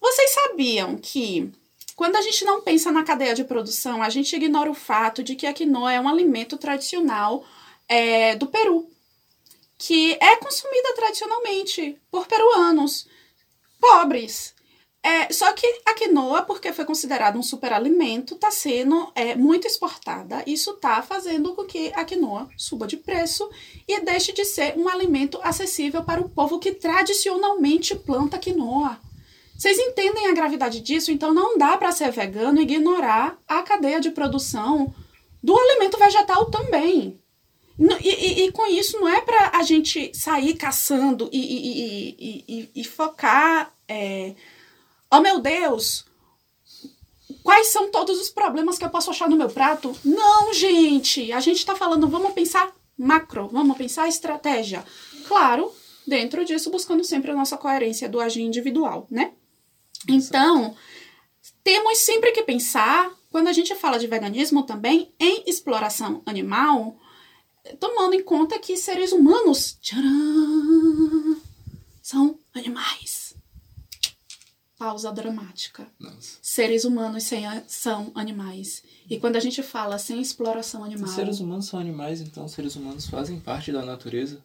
[0.00, 1.52] Vocês sabiam que
[1.94, 5.34] quando a gente não pensa na cadeia de produção, a gente ignora o fato de
[5.34, 7.44] que a quinoa é um alimento tradicional
[7.88, 8.88] é, do Peru,
[9.78, 13.06] que é consumida tradicionalmente por peruanos
[13.80, 14.54] pobres.
[15.06, 20.42] É, só que a quinoa, porque foi considerada um superalimento, está sendo é, muito exportada.
[20.44, 23.48] Isso está fazendo com que a quinoa suba de preço
[23.86, 28.98] e deixe de ser um alimento acessível para o povo que tradicionalmente planta quinoa.
[29.56, 31.12] Vocês entendem a gravidade disso?
[31.12, 34.92] Então não dá para ser vegano e ignorar a cadeia de produção
[35.40, 37.16] do alimento vegetal também.
[37.78, 43.72] E, e, e, com isso não é para a gente sair caçando e, e focar
[43.86, 44.34] é,
[45.10, 46.04] oh meu Deus,
[47.42, 49.96] quais são todos os problemas que eu posso achar no meu prato?
[50.04, 54.84] Não, gente, a gente está falando, vamos pensar macro, vamos pensar estratégia.
[55.28, 55.72] Claro,
[56.06, 59.32] dentro disso, buscando sempre a nossa coerência do agir individual, né?
[60.08, 60.74] Então,
[61.62, 66.96] temos sempre que pensar, quando a gente fala de veganismo também, em exploração animal,
[67.78, 71.36] tomando em conta que seres humanos tcharam,
[72.00, 73.35] são animais
[74.78, 75.86] pausa dramática.
[75.98, 76.38] Nossa.
[76.42, 78.82] Seres humanos sem, são animais.
[79.08, 81.08] E quando a gente fala sem exploração animal.
[81.08, 84.42] Seres humanos são animais, então seres humanos fazem parte da natureza.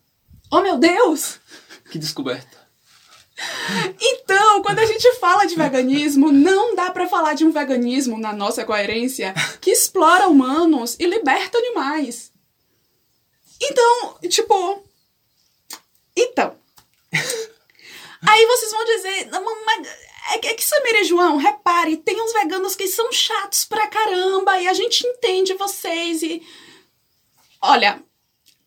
[0.49, 1.39] Oh meu Deus!
[1.91, 2.59] Que descoberta!
[3.99, 8.33] Então, quando a gente fala de veganismo, não dá para falar de um veganismo na
[8.33, 12.31] nossa coerência que explora humanos e liberta animais.
[13.61, 14.83] Então, tipo.
[16.15, 16.55] Então.
[18.27, 19.29] Aí vocês vão dizer,
[19.65, 19.87] mas
[20.29, 24.59] é, é que Samira e João, repare, tem uns veganos que são chatos pra caramba
[24.59, 26.41] e a gente entende vocês e.
[27.61, 28.03] Olha,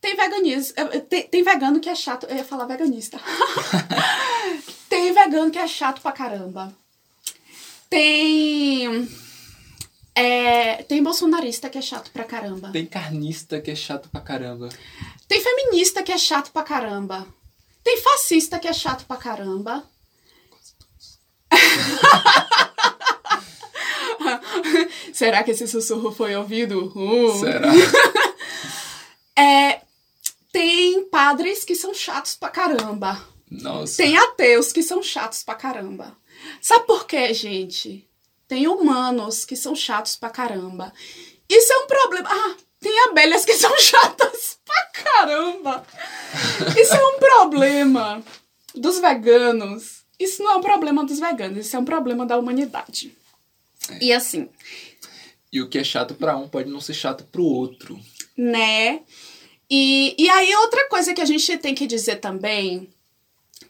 [0.00, 0.74] tem veganismo.
[1.08, 2.26] Tem, tem vegano que é chato.
[2.26, 3.18] Eu ia falar veganista.
[4.88, 6.76] tem vegano que é chato pra caramba.
[7.88, 9.08] Tem.
[10.14, 12.70] É, tem bolsonarista que é chato pra caramba.
[12.70, 14.68] Tem carnista que é chato pra caramba.
[15.26, 17.26] Tem feminista que é chato pra caramba.
[17.82, 19.82] Tem fascista que é chato pra caramba.
[25.12, 26.92] Será que esse sussurro foi ouvido?
[26.94, 27.38] Uh.
[27.38, 27.70] Será?
[29.38, 29.80] é,
[30.52, 33.20] tem padres que são chatos pra caramba.
[33.50, 34.02] Nossa.
[34.02, 36.16] Tem ateus que são chatos pra caramba.
[36.60, 38.08] Sabe por quê, gente?
[38.48, 40.92] Tem humanos que são chatos pra caramba.
[41.48, 42.28] Isso é um problema.
[42.30, 45.86] Ah, tem abelhas que são chatas pra caramba.
[46.78, 48.22] Isso é um problema
[48.74, 53.12] dos veganos isso não é um problema dos veganos, isso é um problema da humanidade.
[53.90, 54.04] É.
[54.04, 54.48] E assim.
[55.52, 57.98] E o que é chato para um pode não ser chato para o outro.
[58.36, 59.02] Né?
[59.70, 62.88] E, e aí, outra coisa que a gente tem que dizer também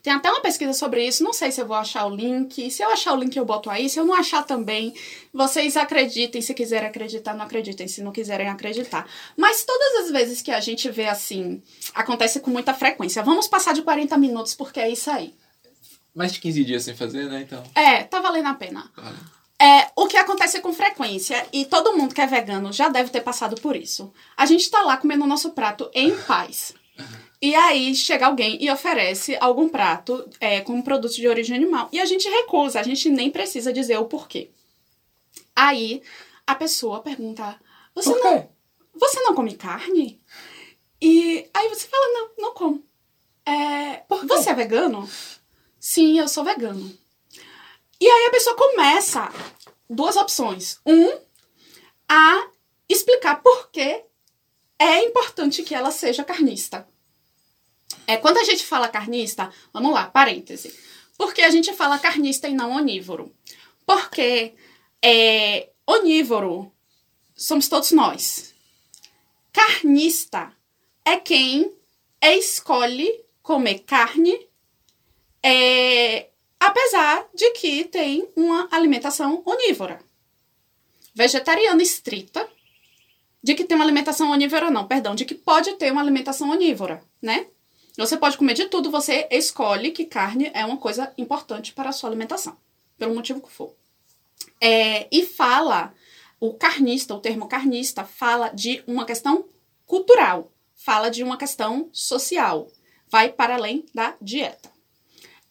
[0.03, 2.69] Tem até uma pesquisa sobre isso, não sei se eu vou achar o link.
[2.69, 3.89] Se eu achar o link, eu boto aí.
[3.89, 4.93] Se eu não achar também,
[5.33, 6.41] vocês acreditem.
[6.41, 7.87] Se quiserem acreditar, não acreditem.
[7.87, 9.07] Se não quiserem acreditar.
[9.37, 11.61] Mas todas as vezes que a gente vê assim,
[11.93, 13.23] acontece com muita frequência.
[13.23, 15.33] Vamos passar de 40 minutos, porque é isso aí.
[16.15, 17.41] Mais de 15 dias sem fazer, né?
[17.41, 17.61] Então.
[17.75, 18.89] É, tá valendo a pena.
[18.95, 19.17] Vale.
[19.61, 23.21] É, o que acontece com frequência, e todo mundo que é vegano já deve ter
[23.21, 24.11] passado por isso.
[24.35, 26.73] A gente tá lá comendo o nosso prato em paz.
[27.41, 31.89] E aí chega alguém e oferece algum prato é, com produto de origem animal.
[31.91, 34.49] E a gente recusa, a gente nem precisa dizer o porquê.
[35.55, 36.01] Aí
[36.47, 37.59] a pessoa pergunta:
[37.93, 38.49] Você Por não,
[38.93, 40.19] você não come carne?
[41.01, 42.83] E aí você fala: Não, não como.
[43.45, 44.27] É, Por quê?
[44.27, 45.07] você é vegano?
[45.87, 46.97] Sim, eu sou vegano.
[48.01, 49.31] E aí a pessoa começa
[49.87, 50.79] duas opções.
[50.83, 51.15] Um,
[52.09, 52.49] a
[52.89, 54.03] explicar por que
[54.79, 56.89] é importante que ela seja carnista.
[58.07, 60.75] É, quando a gente fala carnista, vamos lá, parêntese.
[61.19, 63.31] Por que a gente fala carnista e não onívoro?
[63.85, 64.55] Porque
[65.03, 66.73] é, onívoro
[67.35, 68.55] somos todos nós.
[69.53, 70.51] Carnista
[71.05, 71.71] é quem
[72.19, 74.49] escolhe comer carne,
[75.47, 76.29] é,
[76.59, 79.99] apesar de que tem uma alimentação onívora.
[81.13, 82.49] Vegetariana estrita,
[83.43, 87.03] de que tem uma alimentação onívora, não, perdão, de que pode ter uma alimentação onívora,
[87.21, 87.45] né?
[87.95, 91.93] Você pode comer de tudo, você escolhe que carne é uma coisa importante para a
[91.93, 92.57] sua alimentação,
[92.97, 93.75] pelo motivo que for.
[94.59, 95.93] É, e fala,
[96.39, 99.45] o carnista, o termo carnista, fala de uma questão
[99.85, 102.67] cultural, fala de uma questão social,
[103.07, 104.74] vai para além da dieta.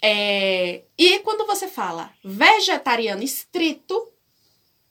[0.06, 4.06] É, e quando você fala vegetariano estrito,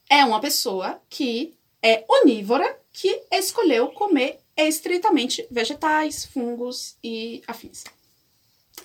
[0.09, 1.53] é uma pessoa que
[1.84, 7.84] é onívora, que escolheu comer estritamente vegetais, fungos e afins.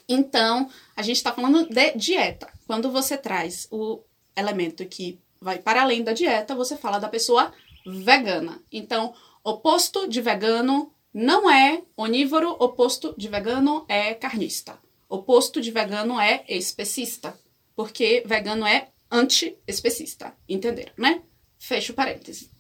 [0.07, 2.53] Então, a gente está falando de dieta.
[2.67, 4.03] Quando você traz o
[4.37, 7.55] elemento que vai para além da dieta, você fala da pessoa
[7.87, 8.63] vegana.
[8.71, 14.79] Então, oposto de vegano não é onívoro, oposto de vegano é carnista.
[15.09, 17.39] Oposto de vegano é especista,
[17.75, 20.37] porque vegano é anti-especista.
[20.49, 21.23] Entenderam, né?
[21.59, 22.51] Fecho parêntese.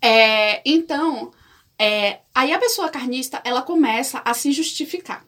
[0.00, 1.32] É, então,
[1.78, 5.26] é, aí a pessoa carnista, ela começa a se justificar.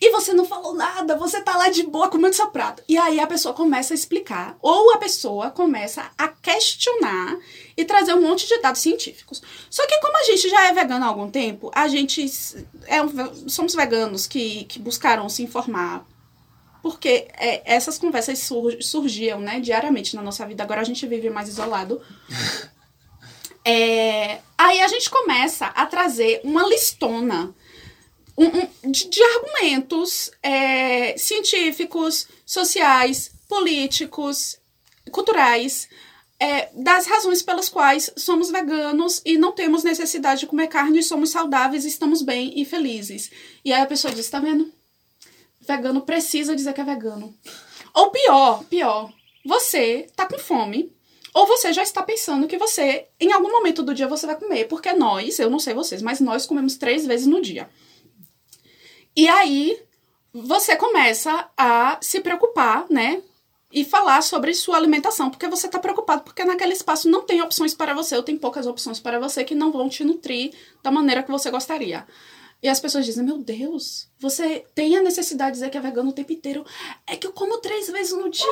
[0.00, 2.82] E você não falou nada, você tá lá de boa comendo seu prato.
[2.88, 7.36] E aí a pessoa começa a explicar, ou a pessoa começa a questionar
[7.76, 9.42] e trazer um monte de dados científicos.
[9.68, 12.24] Só que como a gente já é vegano há algum tempo, a gente
[12.86, 16.06] é, um- somos veganos que, que buscaram se informar.
[16.82, 20.62] Porque é, essas conversas sur- surgiam, né, diariamente na nossa vida.
[20.62, 22.00] Agora a gente vive mais isolado.
[23.62, 27.54] É, aí a gente começa a trazer uma listona
[28.40, 34.56] um- de, de argumentos é, científicos, sociais, políticos,
[35.10, 35.88] culturais,
[36.38, 41.30] é, das razões pelas quais somos veganos e não temos necessidade de comer carne, somos
[41.30, 43.30] saudáveis, estamos bem e felizes.
[43.64, 44.72] E aí a pessoa diz, tá vendo?
[45.60, 47.34] Vegano precisa dizer que é vegano.
[47.92, 49.12] Ou pior, pior,
[49.44, 50.90] você tá com fome,
[51.34, 54.66] ou você já está pensando que você, em algum momento do dia, você vai comer.
[54.66, 57.68] Porque nós, eu não sei vocês, mas nós comemos três vezes no dia.
[59.20, 59.78] E aí,
[60.32, 63.22] você começa a se preocupar, né?
[63.70, 67.74] E falar sobre sua alimentação, porque você tá preocupado, porque naquele espaço não tem opções
[67.74, 71.22] para você, ou tem poucas opções para você que não vão te nutrir da maneira
[71.22, 72.06] que você gostaria.
[72.62, 76.10] E as pessoas dizem, meu Deus, você tem a necessidade de dizer que é vegano
[76.10, 76.64] o tempo inteiro.
[77.06, 78.46] É que eu como três vezes no dia.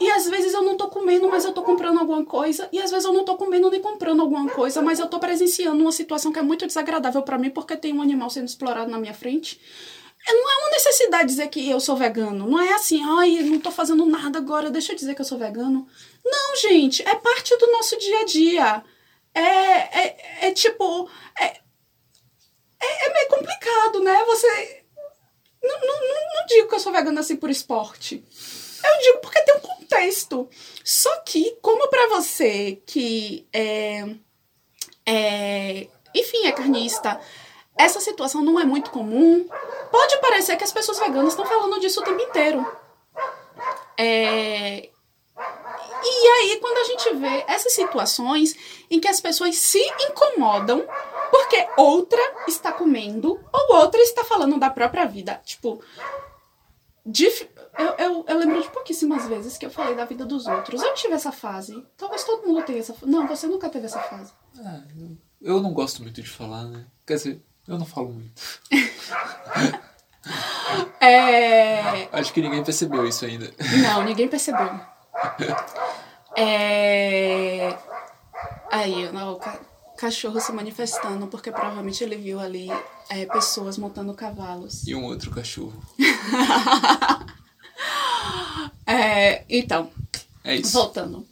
[0.00, 2.68] E às vezes eu não tô comendo, mas eu tô comprando alguma coisa.
[2.72, 5.82] E às vezes eu não tô comendo nem comprando alguma coisa, mas eu tô presenciando
[5.82, 8.98] uma situação que é muito desagradável pra mim porque tem um animal sendo explorado na
[8.98, 9.60] minha frente.
[10.26, 12.48] É, Não é uma necessidade dizer que eu sou vegano.
[12.48, 15.38] Não é assim, ai, não tô fazendo nada agora, deixa eu dizer que eu sou
[15.38, 15.86] vegano.
[16.24, 18.84] Não, gente, é parte do nosso dia a dia.
[19.34, 21.08] É, é, é tipo.
[21.40, 21.60] É,
[22.80, 24.24] é, é meio complicado, né?
[24.24, 24.84] Você.
[25.62, 28.24] Não, não, não, digo que eu sou vegana assim por esporte.
[28.84, 30.48] Eu digo porque tem um contexto.
[30.84, 34.04] Só que, como pra você que é,
[35.06, 35.88] é.
[36.14, 37.20] Enfim, é carnista,
[37.76, 39.48] essa situação não é muito comum.
[39.90, 42.66] Pode parecer que as pessoas veganas estão falando disso o tempo inteiro.
[43.98, 44.90] É,
[46.04, 48.54] e aí, quando a gente vê essas situações
[48.90, 50.86] em que as pessoas se incomodam
[51.30, 55.40] porque outra está comendo ou outra está falando da própria vida.
[55.44, 55.82] Tipo,
[57.04, 57.48] dif-
[57.78, 60.82] eu, eu, eu lembro de pouquíssimas vezes que eu falei da vida dos outros.
[60.82, 61.86] Eu tive essa fase.
[61.96, 62.94] Talvez todo mundo tenha essa.
[63.02, 64.32] Não, você nunca teve essa fase.
[64.64, 64.80] Ah,
[65.40, 66.86] eu- não gosto muito de falar, né?
[67.06, 68.32] Quer dizer, eu não falo muito.
[71.00, 72.08] É...
[72.12, 73.50] Acho que ninguém percebeu isso ainda.
[73.82, 74.68] Não, ninguém percebeu.
[76.36, 77.76] É...
[78.70, 79.58] Aí, não, o ca-
[79.98, 82.68] cachorro se manifestando, porque provavelmente ele viu ali
[83.10, 84.86] é, pessoas montando cavalos.
[84.86, 85.82] E um outro cachorro.
[88.90, 89.90] É, então,
[90.42, 90.72] É isso.
[90.72, 91.26] voltando.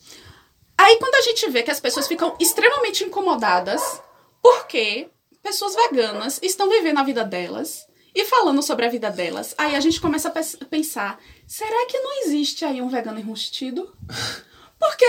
[0.77, 4.03] Aí quando a gente vê que as pessoas ficam extremamente incomodadas
[4.43, 5.09] porque
[5.43, 9.81] pessoas veganas estão vivendo a vida delas e falando sobre a vida delas, aí a
[9.81, 13.91] gente começa a pensar, será que não existe aí um vegano enrustido?
[14.79, 15.07] Porque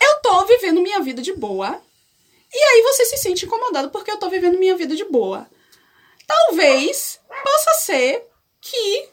[0.00, 1.80] eu tô vivendo minha vida de boa
[2.52, 5.48] e aí você se sente incomodado porque eu tô vivendo minha vida de boa.
[6.26, 8.26] Talvez possa ser
[8.60, 9.08] que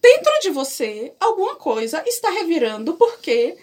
[0.00, 3.56] dentro de você alguma coisa está revirando porque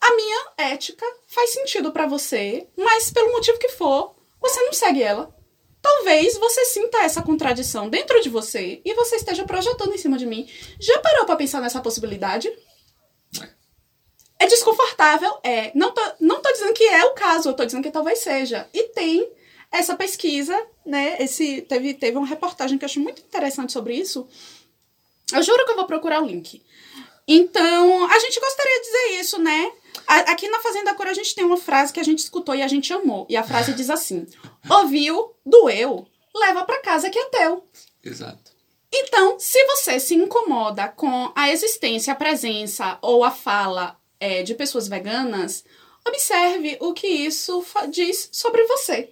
[0.00, 5.02] a minha ética faz sentido pra você, mas pelo motivo que for, você não segue
[5.02, 5.34] ela.
[5.80, 10.26] Talvez você sinta essa contradição dentro de você e você esteja projetando em cima de
[10.26, 10.48] mim.
[10.78, 12.52] Já parou pra pensar nessa possibilidade?
[14.38, 15.72] É desconfortável, é.
[15.74, 18.68] Não tô, não tô dizendo que é o caso, eu tô dizendo que talvez seja.
[18.72, 19.28] E tem
[19.70, 21.16] essa pesquisa, né?
[21.20, 24.28] Esse teve teve uma reportagem que eu acho muito interessante sobre isso.
[25.32, 26.62] Eu juro que eu vou procurar o link.
[27.26, 29.72] Então, a gente gostaria de dizer isso, né?
[30.06, 32.68] Aqui na Fazenda Cor a gente tem uma frase que a gente escutou e a
[32.68, 33.26] gente amou.
[33.28, 34.26] E a frase diz assim:
[34.70, 37.66] Ouviu, doeu, leva pra casa que é teu.
[38.02, 38.52] Exato.
[38.90, 44.54] Então, se você se incomoda com a existência, a presença ou a fala é, de
[44.54, 45.64] pessoas veganas,
[46.06, 49.10] observe o que isso diz sobre você.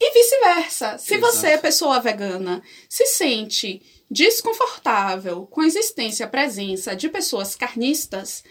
[0.00, 0.98] E vice-versa.
[0.98, 1.32] Se Exato.
[1.32, 3.80] você, pessoa vegana, se sente
[4.10, 8.42] desconfortável com a existência, a presença de pessoas carnistas,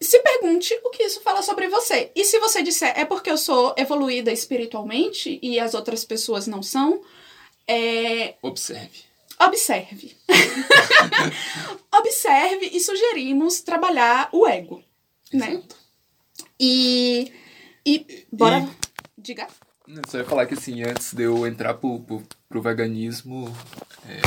[0.00, 2.12] se pergunte o que isso fala sobre você.
[2.14, 6.62] E se você disser é porque eu sou evoluída espiritualmente e as outras pessoas não
[6.62, 7.02] são,
[7.66, 9.11] é, Observe.
[9.46, 10.16] Observe.
[11.92, 14.82] observe e sugerimos trabalhar o ego,
[15.32, 15.52] né?
[15.52, 15.76] Exato.
[16.58, 17.32] E.
[17.84, 18.26] E.
[18.32, 18.58] Bora.
[18.60, 18.82] E-
[19.18, 19.46] Diga.
[19.86, 23.44] Não, só ia falar que assim, antes de eu entrar pro, pro, pro veganismo,
[24.08, 24.20] é,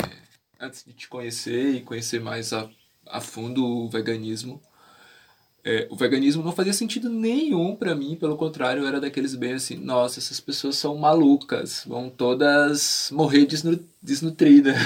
[0.60, 2.70] antes de te conhecer e conhecer mais a,
[3.08, 4.62] a fundo o veganismo,
[5.66, 9.76] é, o veganismo não fazia sentido nenhum pra mim, pelo contrário, era daqueles bem assim,
[9.78, 14.78] nossa, essas pessoas são malucas, vão todas morrer desnu, desnutridas.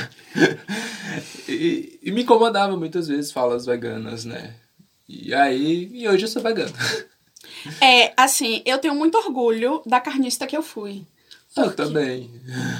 [1.50, 4.56] e, e me incomodava muitas vezes falas veganas, né?
[5.08, 6.74] E aí, e hoje eu sou vegano.
[7.82, 11.06] É, assim, eu tenho muito orgulho da carnista que eu fui.
[11.58, 12.32] Eu também.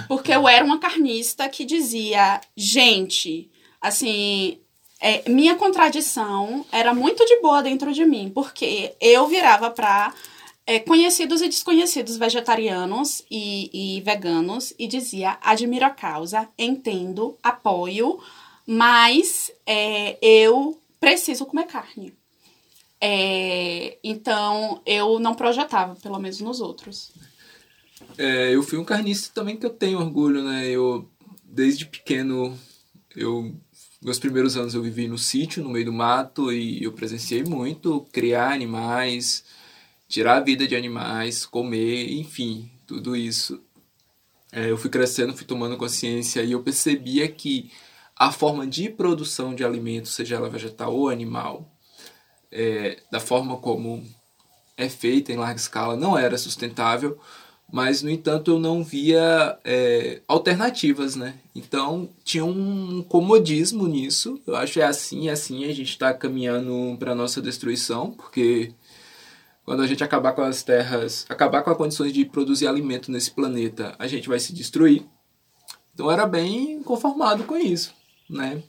[0.08, 4.58] Porque eu era uma carnista que dizia, gente, assim,
[5.00, 10.14] é, minha contradição era muito de boa dentro de mim, porque eu virava pra
[10.66, 18.20] é, conhecidos e desconhecidos vegetarianos e, e veganos e dizia, admiro a causa, entendo, apoio,
[18.68, 22.14] mas é, eu preciso comer carne.
[23.02, 27.12] É, então, eu não projetava, pelo menos nos outros.
[28.18, 30.68] É, eu fui um carnista também que eu tenho orgulho, né?
[30.68, 31.10] Eu,
[31.44, 32.58] desde pequeno,
[33.16, 33.56] eu,
[34.02, 38.06] meus primeiros anos eu vivi no sítio, no meio do mato, e eu presenciei muito
[38.12, 39.44] criar animais,
[40.08, 43.62] tirar a vida de animais, comer, enfim, tudo isso.
[44.52, 47.72] É, eu fui crescendo, fui tomando consciência e eu percebia que
[48.16, 51.72] a forma de produção de alimentos, seja ela vegetal ou animal,
[52.52, 54.04] é, da forma como
[54.76, 57.20] é feita em larga escala, não era sustentável,
[57.72, 61.36] mas no entanto eu não via é, alternativas, né?
[61.56, 64.42] Então tinha um comodismo nisso.
[64.46, 68.74] Eu acho que é assim, é assim a gente está caminhando para nossa destruição, porque
[69.64, 73.30] quando a gente acabar com as terras, acabar com as condições de produzir alimento nesse
[73.30, 75.06] planeta, a gente vai se destruir.
[75.94, 77.94] Então eu era bem conformado com isso,
[78.28, 78.64] né?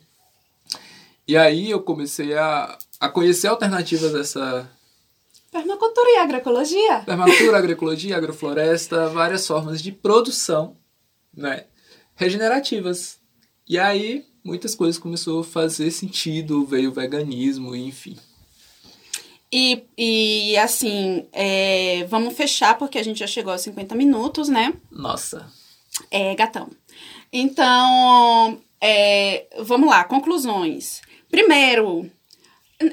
[1.27, 4.69] E aí eu comecei a, a conhecer alternativas dessa
[5.51, 6.99] Permacultura e agroecologia?
[7.05, 10.77] permacultura, agroecologia, agrofloresta, várias formas de produção,
[11.35, 11.65] né,
[12.15, 13.19] regenerativas.
[13.67, 18.17] E aí muitas coisas começou a fazer sentido, veio o veganismo, enfim.
[19.51, 24.73] E, e assim, é, vamos fechar porque a gente já chegou aos 50 minutos, né?
[24.89, 25.51] Nossa.
[26.09, 26.69] É, gatão.
[27.33, 31.01] Então, é, vamos lá, conclusões.
[31.29, 32.09] Primeiro,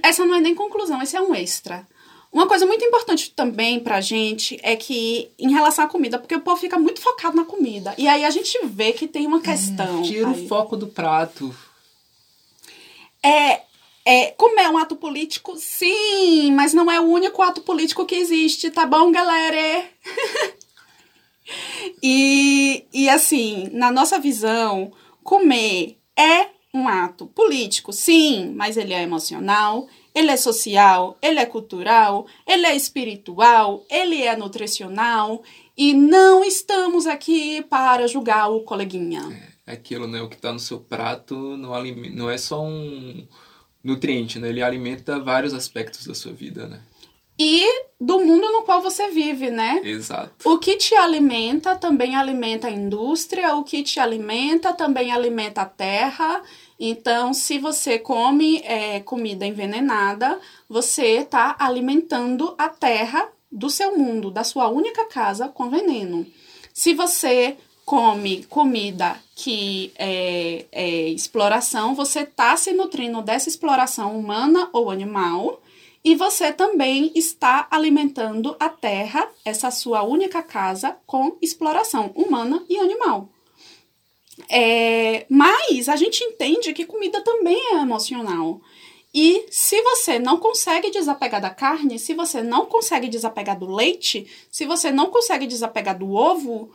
[0.02, 1.86] essa não é nem conclusão, esse é um extra.
[2.32, 6.40] Uma coisa muito importante também pra gente é que, em relação à comida, porque o
[6.40, 7.94] povo fica muito focado na comida.
[7.96, 10.02] E aí a gente vê que tem uma questão.
[10.02, 10.44] Tira aí.
[10.44, 11.54] o foco do prato.
[13.22, 13.62] É,
[14.04, 15.56] é, comer é um ato político?
[15.56, 19.84] Sim, mas não é o único ato político que existe, tá bom, galera?
[22.02, 24.92] E, e assim, na nossa visão,
[25.24, 29.88] comer é um ato político, sim, mas ele é emocional,
[30.18, 35.42] ele é social, ele é cultural, ele é espiritual, ele é nutricional
[35.76, 39.22] e não estamos aqui para julgar o coleguinha.
[39.64, 40.20] É aquilo, né?
[40.20, 41.70] O que está no seu prato não,
[42.12, 43.26] não é só um
[43.82, 44.48] nutriente, né?
[44.48, 46.80] Ele alimenta vários aspectos da sua vida, né?
[47.38, 49.80] E do mundo no qual você vive, né?
[49.84, 50.32] Exato.
[50.44, 55.66] O que te alimenta também alimenta a indústria, o que te alimenta também alimenta a
[55.66, 56.42] terra.
[56.78, 64.30] Então, se você come é, comida envenenada, você está alimentando a terra do seu mundo,
[64.30, 66.26] da sua única casa, com veneno.
[66.72, 74.68] Se você come comida que é, é exploração, você está se nutrindo dessa exploração humana
[74.72, 75.60] ou animal
[76.04, 82.78] e você também está alimentando a terra, essa sua única casa, com exploração humana e
[82.78, 83.28] animal.
[84.48, 88.60] É, mas a gente entende que comida também é emocional.
[89.12, 94.26] E se você não consegue desapegar da carne, se você não consegue desapegar do leite,
[94.50, 96.70] se você não consegue desapegar do ovo,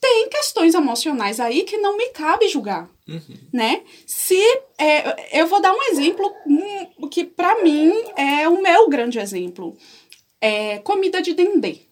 [0.00, 3.36] tem questões emocionais aí que não me cabe julgar, uhum.
[3.52, 3.82] né?
[4.06, 4.40] Se
[4.78, 9.76] é, eu vou dar um exemplo um, que para mim é o meu grande exemplo,
[10.40, 11.82] é comida de dendê.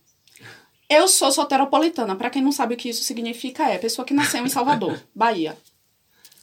[0.91, 4.45] Eu sou soteropolitana, para quem não sabe o que isso significa é pessoa que nasceu
[4.45, 5.57] em Salvador, Bahia.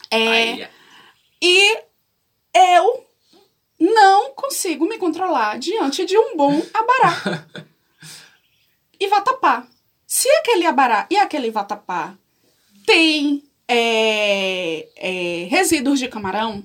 [0.10, 0.72] É, Bahia.
[1.42, 1.78] E
[2.54, 3.06] eu
[3.78, 7.46] não consigo me controlar diante de um bom abará.
[8.98, 9.68] e vatapá.
[10.08, 12.18] Se aquele abará e aquele vatapá
[12.86, 16.64] tem é, é, resíduos de camarão,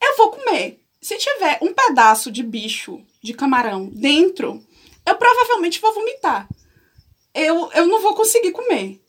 [0.00, 0.80] eu vou comer.
[1.00, 4.64] Se tiver um pedaço de bicho de camarão dentro,
[5.08, 6.48] eu provavelmente vou vomitar.
[7.34, 9.00] Eu, eu não vou conseguir comer.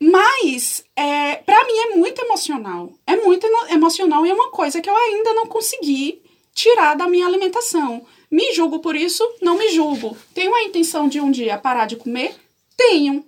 [0.00, 2.92] Mas, é, para mim, é muito emocional.
[3.06, 6.22] É muito emocional e é uma coisa que eu ainda não consegui
[6.54, 8.06] tirar da minha alimentação.
[8.30, 9.24] Me julgo por isso?
[9.40, 10.16] Não me julgo.
[10.34, 12.34] Tenho a intenção de um dia parar de comer?
[12.76, 13.24] Tenho.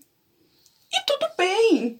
[0.93, 1.99] E tudo bem.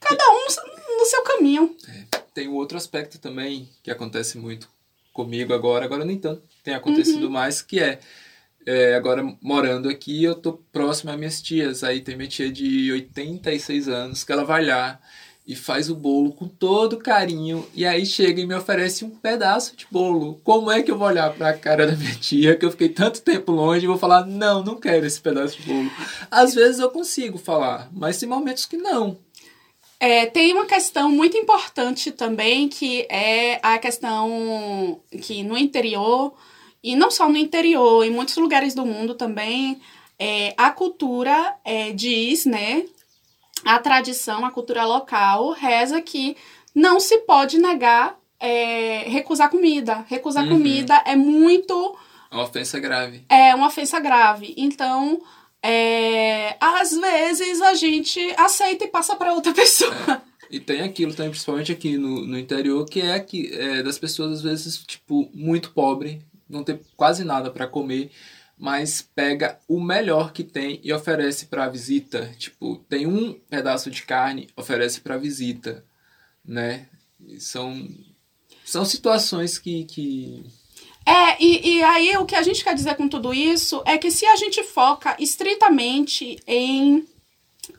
[0.00, 1.76] Cada um no seu caminho.
[1.88, 4.68] É, tem um outro aspecto também que acontece muito
[5.12, 7.30] comigo agora, agora nem tanto tem acontecido uhum.
[7.30, 8.00] mais, que é,
[8.66, 11.84] é, agora morando aqui, eu tô próximo às minhas tias.
[11.84, 14.98] Aí tem minha tia de 86 anos, que ela vai lá
[15.46, 19.76] e faz o bolo com todo carinho e aí chega e me oferece um pedaço
[19.76, 20.40] de bolo.
[20.42, 22.88] Como é que eu vou olhar para a cara da minha tia que eu fiquei
[22.88, 25.90] tanto tempo longe e vou falar: "Não, não quero esse pedaço de bolo".
[26.28, 29.16] Às vezes eu consigo falar, mas tem momentos que não.
[30.00, 36.34] É, tem uma questão muito importante também que é a questão que no interior
[36.92, 39.80] e não só no interior, em muitos lugares do mundo também
[40.18, 42.84] é, a cultura é, diz, né,
[43.64, 46.36] a tradição, a cultura local reza que
[46.74, 50.04] não se pode negar, é, recusar comida.
[50.08, 50.50] Recusar uhum.
[50.50, 51.96] comida é muito.
[52.30, 53.24] É uma ofensa grave.
[53.28, 54.54] É uma ofensa grave.
[54.56, 55.20] Então,
[55.62, 60.22] é, às vezes a gente aceita e passa para outra pessoa.
[60.22, 60.36] É.
[60.48, 64.32] E tem aquilo também, principalmente aqui no, no interior, que é, que, é das pessoas,
[64.32, 68.10] às vezes, tipo, muito pobre, não ter quase nada para comer
[68.58, 72.34] mas pega o melhor que tem e oferece para a visita.
[72.38, 75.84] Tipo, tem um pedaço de carne, oferece para a visita,
[76.44, 76.88] né?
[77.38, 77.86] São,
[78.64, 80.44] são situações que, que...
[81.04, 84.10] É, e, e aí o que a gente quer dizer com tudo isso é que
[84.10, 87.06] se a gente foca estritamente em.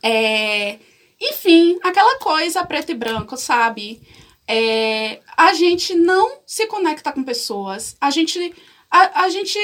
[0.02, 0.80] É,
[1.20, 4.02] enfim, aquela coisa preto e branco, sabe?
[4.48, 7.98] É, a gente não se conecta com pessoas.
[8.00, 8.54] A gente.
[8.90, 9.60] A, a gente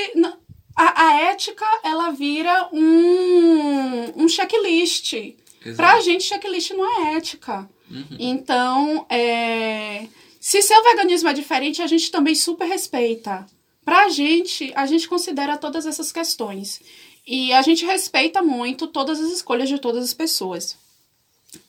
[0.75, 5.13] a, a ética, ela vira um, um checklist.
[5.13, 5.77] Exato.
[5.77, 7.69] Pra gente, checklist não é ética.
[7.89, 8.17] Uhum.
[8.19, 10.07] Então, é,
[10.39, 13.45] se seu veganismo é diferente, a gente também super respeita.
[13.85, 16.81] Pra gente, a gente considera todas essas questões.
[17.25, 20.77] E a gente respeita muito todas as escolhas de todas as pessoas.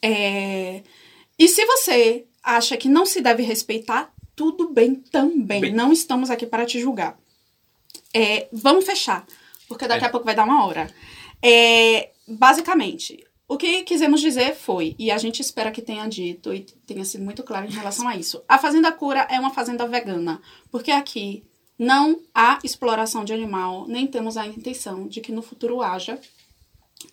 [0.01, 0.83] É,
[1.39, 5.61] e se você acha que não se deve respeitar, tudo bem também.
[5.61, 5.73] Bem.
[5.73, 7.19] Não estamos aqui para te julgar.
[8.13, 9.27] É, vamos fechar,
[9.69, 10.07] porque daqui é.
[10.07, 10.89] a pouco vai dar uma hora.
[11.43, 16.61] É, basicamente, o que quisemos dizer foi, e a gente espera que tenha dito e
[16.61, 20.41] tenha sido muito claro em relação a isso: a Fazenda Cura é uma fazenda vegana,
[20.71, 21.45] porque aqui
[21.79, 26.19] não há exploração de animal, nem temos a intenção de que no futuro haja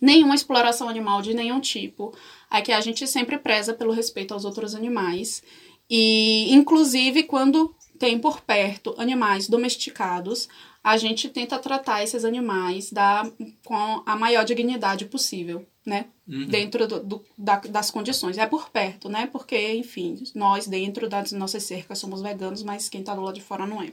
[0.00, 2.14] nenhuma exploração animal de nenhum tipo.
[2.50, 5.42] Aqui a gente sempre preza pelo respeito aos outros animais.
[5.88, 10.48] E, inclusive, quando tem por perto animais domesticados,
[10.82, 13.30] a gente tenta tratar esses animais da,
[13.64, 16.06] com a maior dignidade possível, né?
[16.26, 16.46] Uhum.
[16.46, 18.38] Dentro do, do- da- das condições.
[18.38, 19.28] É por perto, né?
[19.30, 23.42] Porque, enfim, nós dentro das nossas cercas somos veganos, mas quem tá do lado de
[23.42, 23.92] fora não é.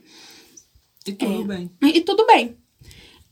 [1.05, 1.71] E tudo bem.
[1.81, 2.57] E tudo bem.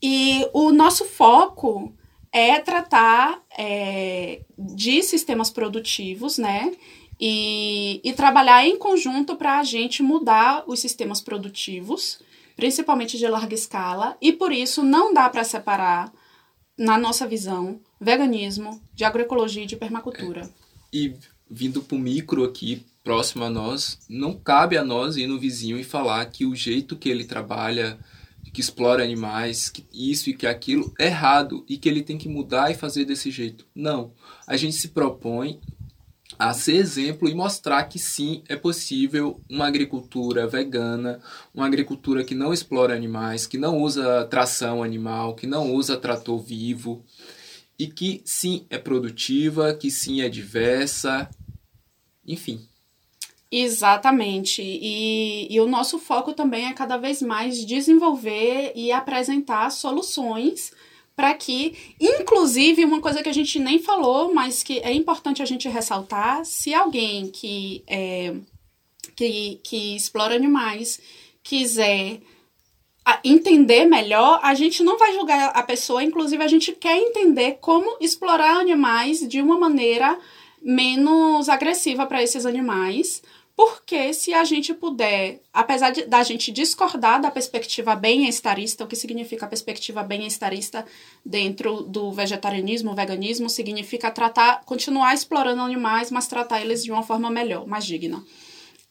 [0.02, 1.92] E o nosso foco
[2.32, 6.72] é tratar é, de sistemas produtivos, né?
[7.20, 12.20] E, e trabalhar em conjunto para a gente mudar os sistemas produtivos,
[12.54, 16.12] principalmente de larga escala, e por isso não dá para separar,
[16.78, 20.48] na nossa visão, veganismo de agroecologia e de permacultura.
[20.92, 21.16] E
[21.50, 25.82] vindo pro micro aqui, próximo a nós, não cabe a nós ir no vizinho e
[25.82, 27.98] falar que o jeito que ele trabalha,
[28.50, 32.28] que explora animais, que isso e que aquilo é errado e que ele tem que
[32.28, 33.66] mudar e fazer desse jeito.
[33.74, 34.12] Não.
[34.46, 35.60] A gente se propõe
[36.38, 41.20] a ser exemplo e mostrar que sim, é possível uma agricultura vegana,
[41.52, 46.38] uma agricultura que não explora animais, que não usa tração animal, que não usa trator
[46.38, 47.04] vivo
[47.78, 51.28] e que sim é produtiva, que sim é diversa,
[52.26, 52.67] enfim.
[53.50, 54.62] Exatamente.
[54.62, 60.72] E, e o nosso foco também é cada vez mais desenvolver e apresentar soluções
[61.16, 65.44] para que, inclusive, uma coisa que a gente nem falou, mas que é importante a
[65.44, 68.36] gente ressaltar, se alguém que, é,
[69.16, 71.00] que, que explora animais
[71.42, 72.20] quiser
[73.24, 77.96] entender melhor, a gente não vai julgar a pessoa, inclusive a gente quer entender como
[78.00, 80.16] explorar animais de uma maneira
[80.62, 83.22] menos agressiva para esses animais,
[83.58, 88.94] porque se a gente puder, apesar de, da gente discordar da perspectiva bem-estarista, o que
[88.94, 90.86] significa a perspectiva bem-estarista
[91.26, 97.28] dentro do vegetarianismo, veganismo, significa tratar, continuar explorando animais, mas tratar eles de uma forma
[97.30, 98.24] melhor, mais digna.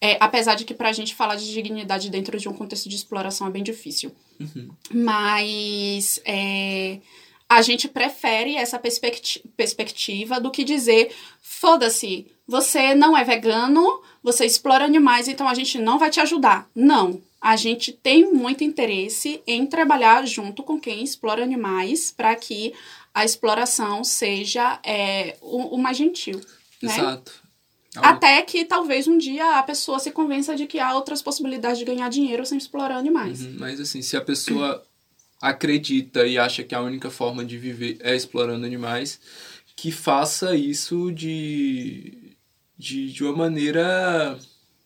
[0.01, 3.47] É, apesar de que pra gente falar de dignidade dentro de um contexto de exploração
[3.47, 4.11] é bem difícil.
[4.91, 6.99] Mas é,
[7.47, 14.45] a gente prefere essa perspecti- perspectiva do que dizer: foda-se, você não é vegano, você
[14.45, 16.69] explora animais, então a gente não vai te ajudar.
[16.75, 17.21] Não.
[17.39, 22.73] A gente tem muito interesse em trabalhar junto com quem explora animais para que
[23.13, 26.41] a exploração seja é, o, o mais gentil.
[26.83, 26.93] Né?
[26.93, 27.31] Exato.
[27.95, 31.85] Até que talvez um dia a pessoa se convença de que há outras possibilidades de
[31.85, 33.41] ganhar dinheiro sem explorar animais.
[33.41, 34.83] Uhum, Mas assim, se a pessoa
[35.41, 39.21] acredita e acha que a única forma de viver é explorando animais,
[39.73, 42.26] que faça isso de,
[42.77, 44.37] de, de uma maneira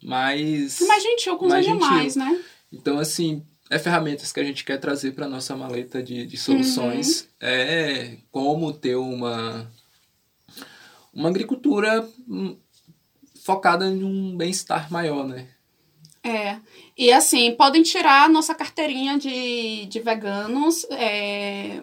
[0.02, 0.80] mais.
[0.82, 2.44] Mais gentil com os Mais animais, né?
[2.72, 7.28] Então, assim, é ferramentas que a gente quer trazer para nossa maleta de, de soluções.
[7.40, 9.72] É como ter uma,
[11.14, 12.58] uma agricultura hum,
[13.44, 15.48] focada em um bem-estar maior, né?
[16.24, 16.58] É.
[16.98, 20.86] E assim, podem tirar a nossa carteirinha de, de veganos.
[20.92, 21.82] é,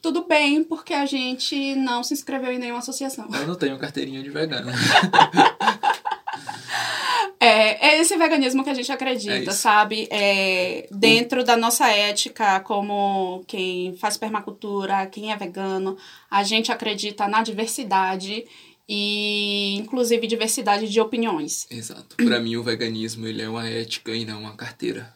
[0.00, 3.28] tudo bem, porque a gente não se inscreveu em nenhuma associação.
[3.32, 4.70] Eu não tenho carteirinha de vegano.
[7.42, 9.62] É, é esse veganismo que a gente É acredita, isso.
[9.62, 10.06] sabe?
[10.10, 15.96] É, dentro da nossa ética, como quem faz permacultura, quem é vegano,
[16.30, 18.44] a gente acredita na diversidade
[18.92, 21.64] e, inclusive, diversidade de opiniões.
[21.70, 22.16] Exato.
[22.16, 25.14] Para mim, o veganismo ele é uma ética e não uma carteira.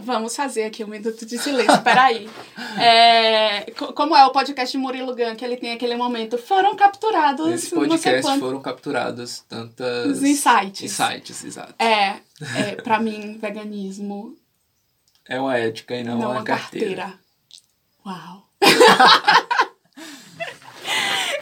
[0.00, 2.28] Vamos fazer aqui um minuto de silêncio, peraí.
[2.80, 6.76] É, co- como é o podcast de Murilo Gun, que ele tem aquele momento, foram
[6.76, 10.06] capturados Nesse podcast foram capturadas tantas...
[10.06, 10.82] Os insights.
[10.82, 11.74] Insights, exato.
[11.82, 12.20] É,
[12.56, 14.36] é, pra mim, veganismo
[15.28, 17.02] É uma ética e não, não, uma uma carteira.
[17.02, 17.20] carteira.
[18.06, 18.48] Uau.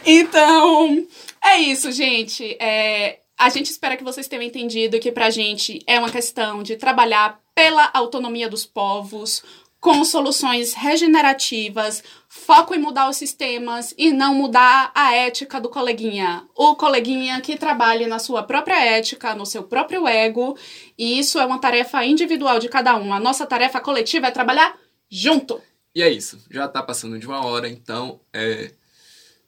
[0.07, 1.05] então,
[1.43, 2.57] é isso, gente.
[2.59, 6.75] É, a gente espera que vocês tenham entendido que pra gente é uma questão de
[6.75, 9.43] trabalhar pela autonomia dos povos,
[9.79, 16.47] com soluções regenerativas, foco em mudar os sistemas e não mudar a ética do coleguinha.
[16.55, 20.57] O coleguinha que trabalhe na sua própria ética, no seu próprio ego,
[20.97, 23.13] e isso é uma tarefa individual de cada um.
[23.13, 24.75] A nossa tarefa coletiva é trabalhar
[25.09, 25.61] junto.
[25.93, 26.43] E é isso.
[26.49, 28.71] Já tá passando de uma hora, então é,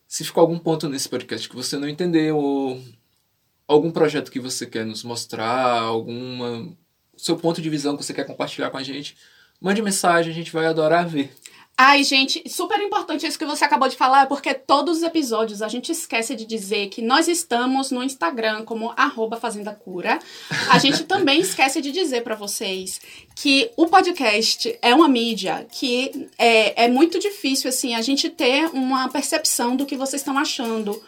[0.10, 2.84] se ficou algum ponto nesse podcast que você não entendeu ou
[3.68, 6.68] algum projeto que você quer nos mostrar, alguma
[7.16, 9.16] seu ponto de visão que você quer compartilhar com a gente,
[9.62, 11.32] mande mensagem, a gente vai adorar ver.
[11.82, 15.70] Ai, gente, super importante isso que você acabou de falar, porque todos os episódios a
[15.70, 20.20] gente esquece de dizer que nós estamos no Instagram como arroba Fazenda Cura.
[20.70, 23.00] A gente também esquece de dizer pra vocês
[23.34, 28.66] que o podcast é uma mídia que é, é muito difícil, assim, a gente ter
[28.74, 31.02] uma percepção do que vocês estão achando.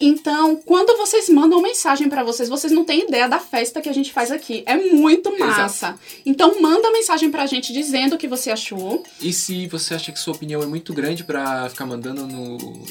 [0.00, 3.92] Então, quando vocês mandam mensagem pra vocês, vocês não têm ideia da festa que a
[3.92, 4.62] gente faz aqui.
[4.64, 5.98] É muito massa.
[6.24, 9.02] Então, manda mensagem pra gente dizendo o que você achou.
[9.20, 12.86] E se você acha que sua opinião é muito grande pra ficar mandando no,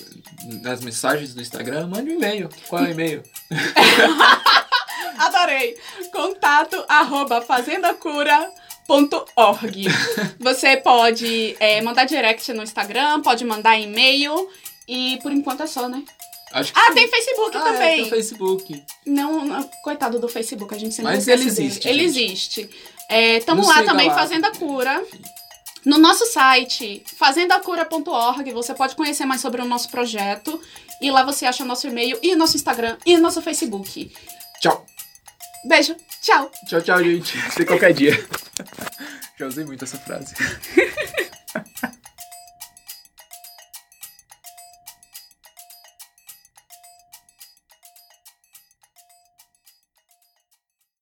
[0.62, 2.49] nas mensagens do Instagram, mande um e-mail.
[2.68, 3.24] Qual é o e-mail?
[5.18, 5.78] Adorei!
[6.12, 9.86] Contato arroba fazendacura.org.
[10.39, 14.49] Você pode é, mandar direct no Instagram, pode mandar e-mail.
[14.86, 16.03] E por enquanto é só, né?
[16.54, 17.82] Acho que Ah, tem Facebook Ah, também.
[17.82, 18.84] É, tem o Facebook.
[19.06, 21.50] Não, não, coitado do Facebook, a gente sempre Mas ele dele.
[21.50, 22.30] existe, Ele gente.
[22.30, 22.70] existe.
[23.10, 24.16] É, tamo Nos lá também, lá.
[24.16, 25.04] Fazenda Cura.
[25.86, 30.60] No nosso site, fazendacura.org, você pode conhecer mais sobre o nosso projeto.
[31.02, 34.12] E lá você acha nosso e-mail, e nosso Instagram, e nosso Facebook.
[34.60, 34.86] Tchau.
[35.66, 36.52] Beijo, tchau!
[36.68, 37.38] Tchau, tchau, gente.
[37.39, 38.28] Até qualquer dia.
[39.39, 40.34] Já usei muito essa frase.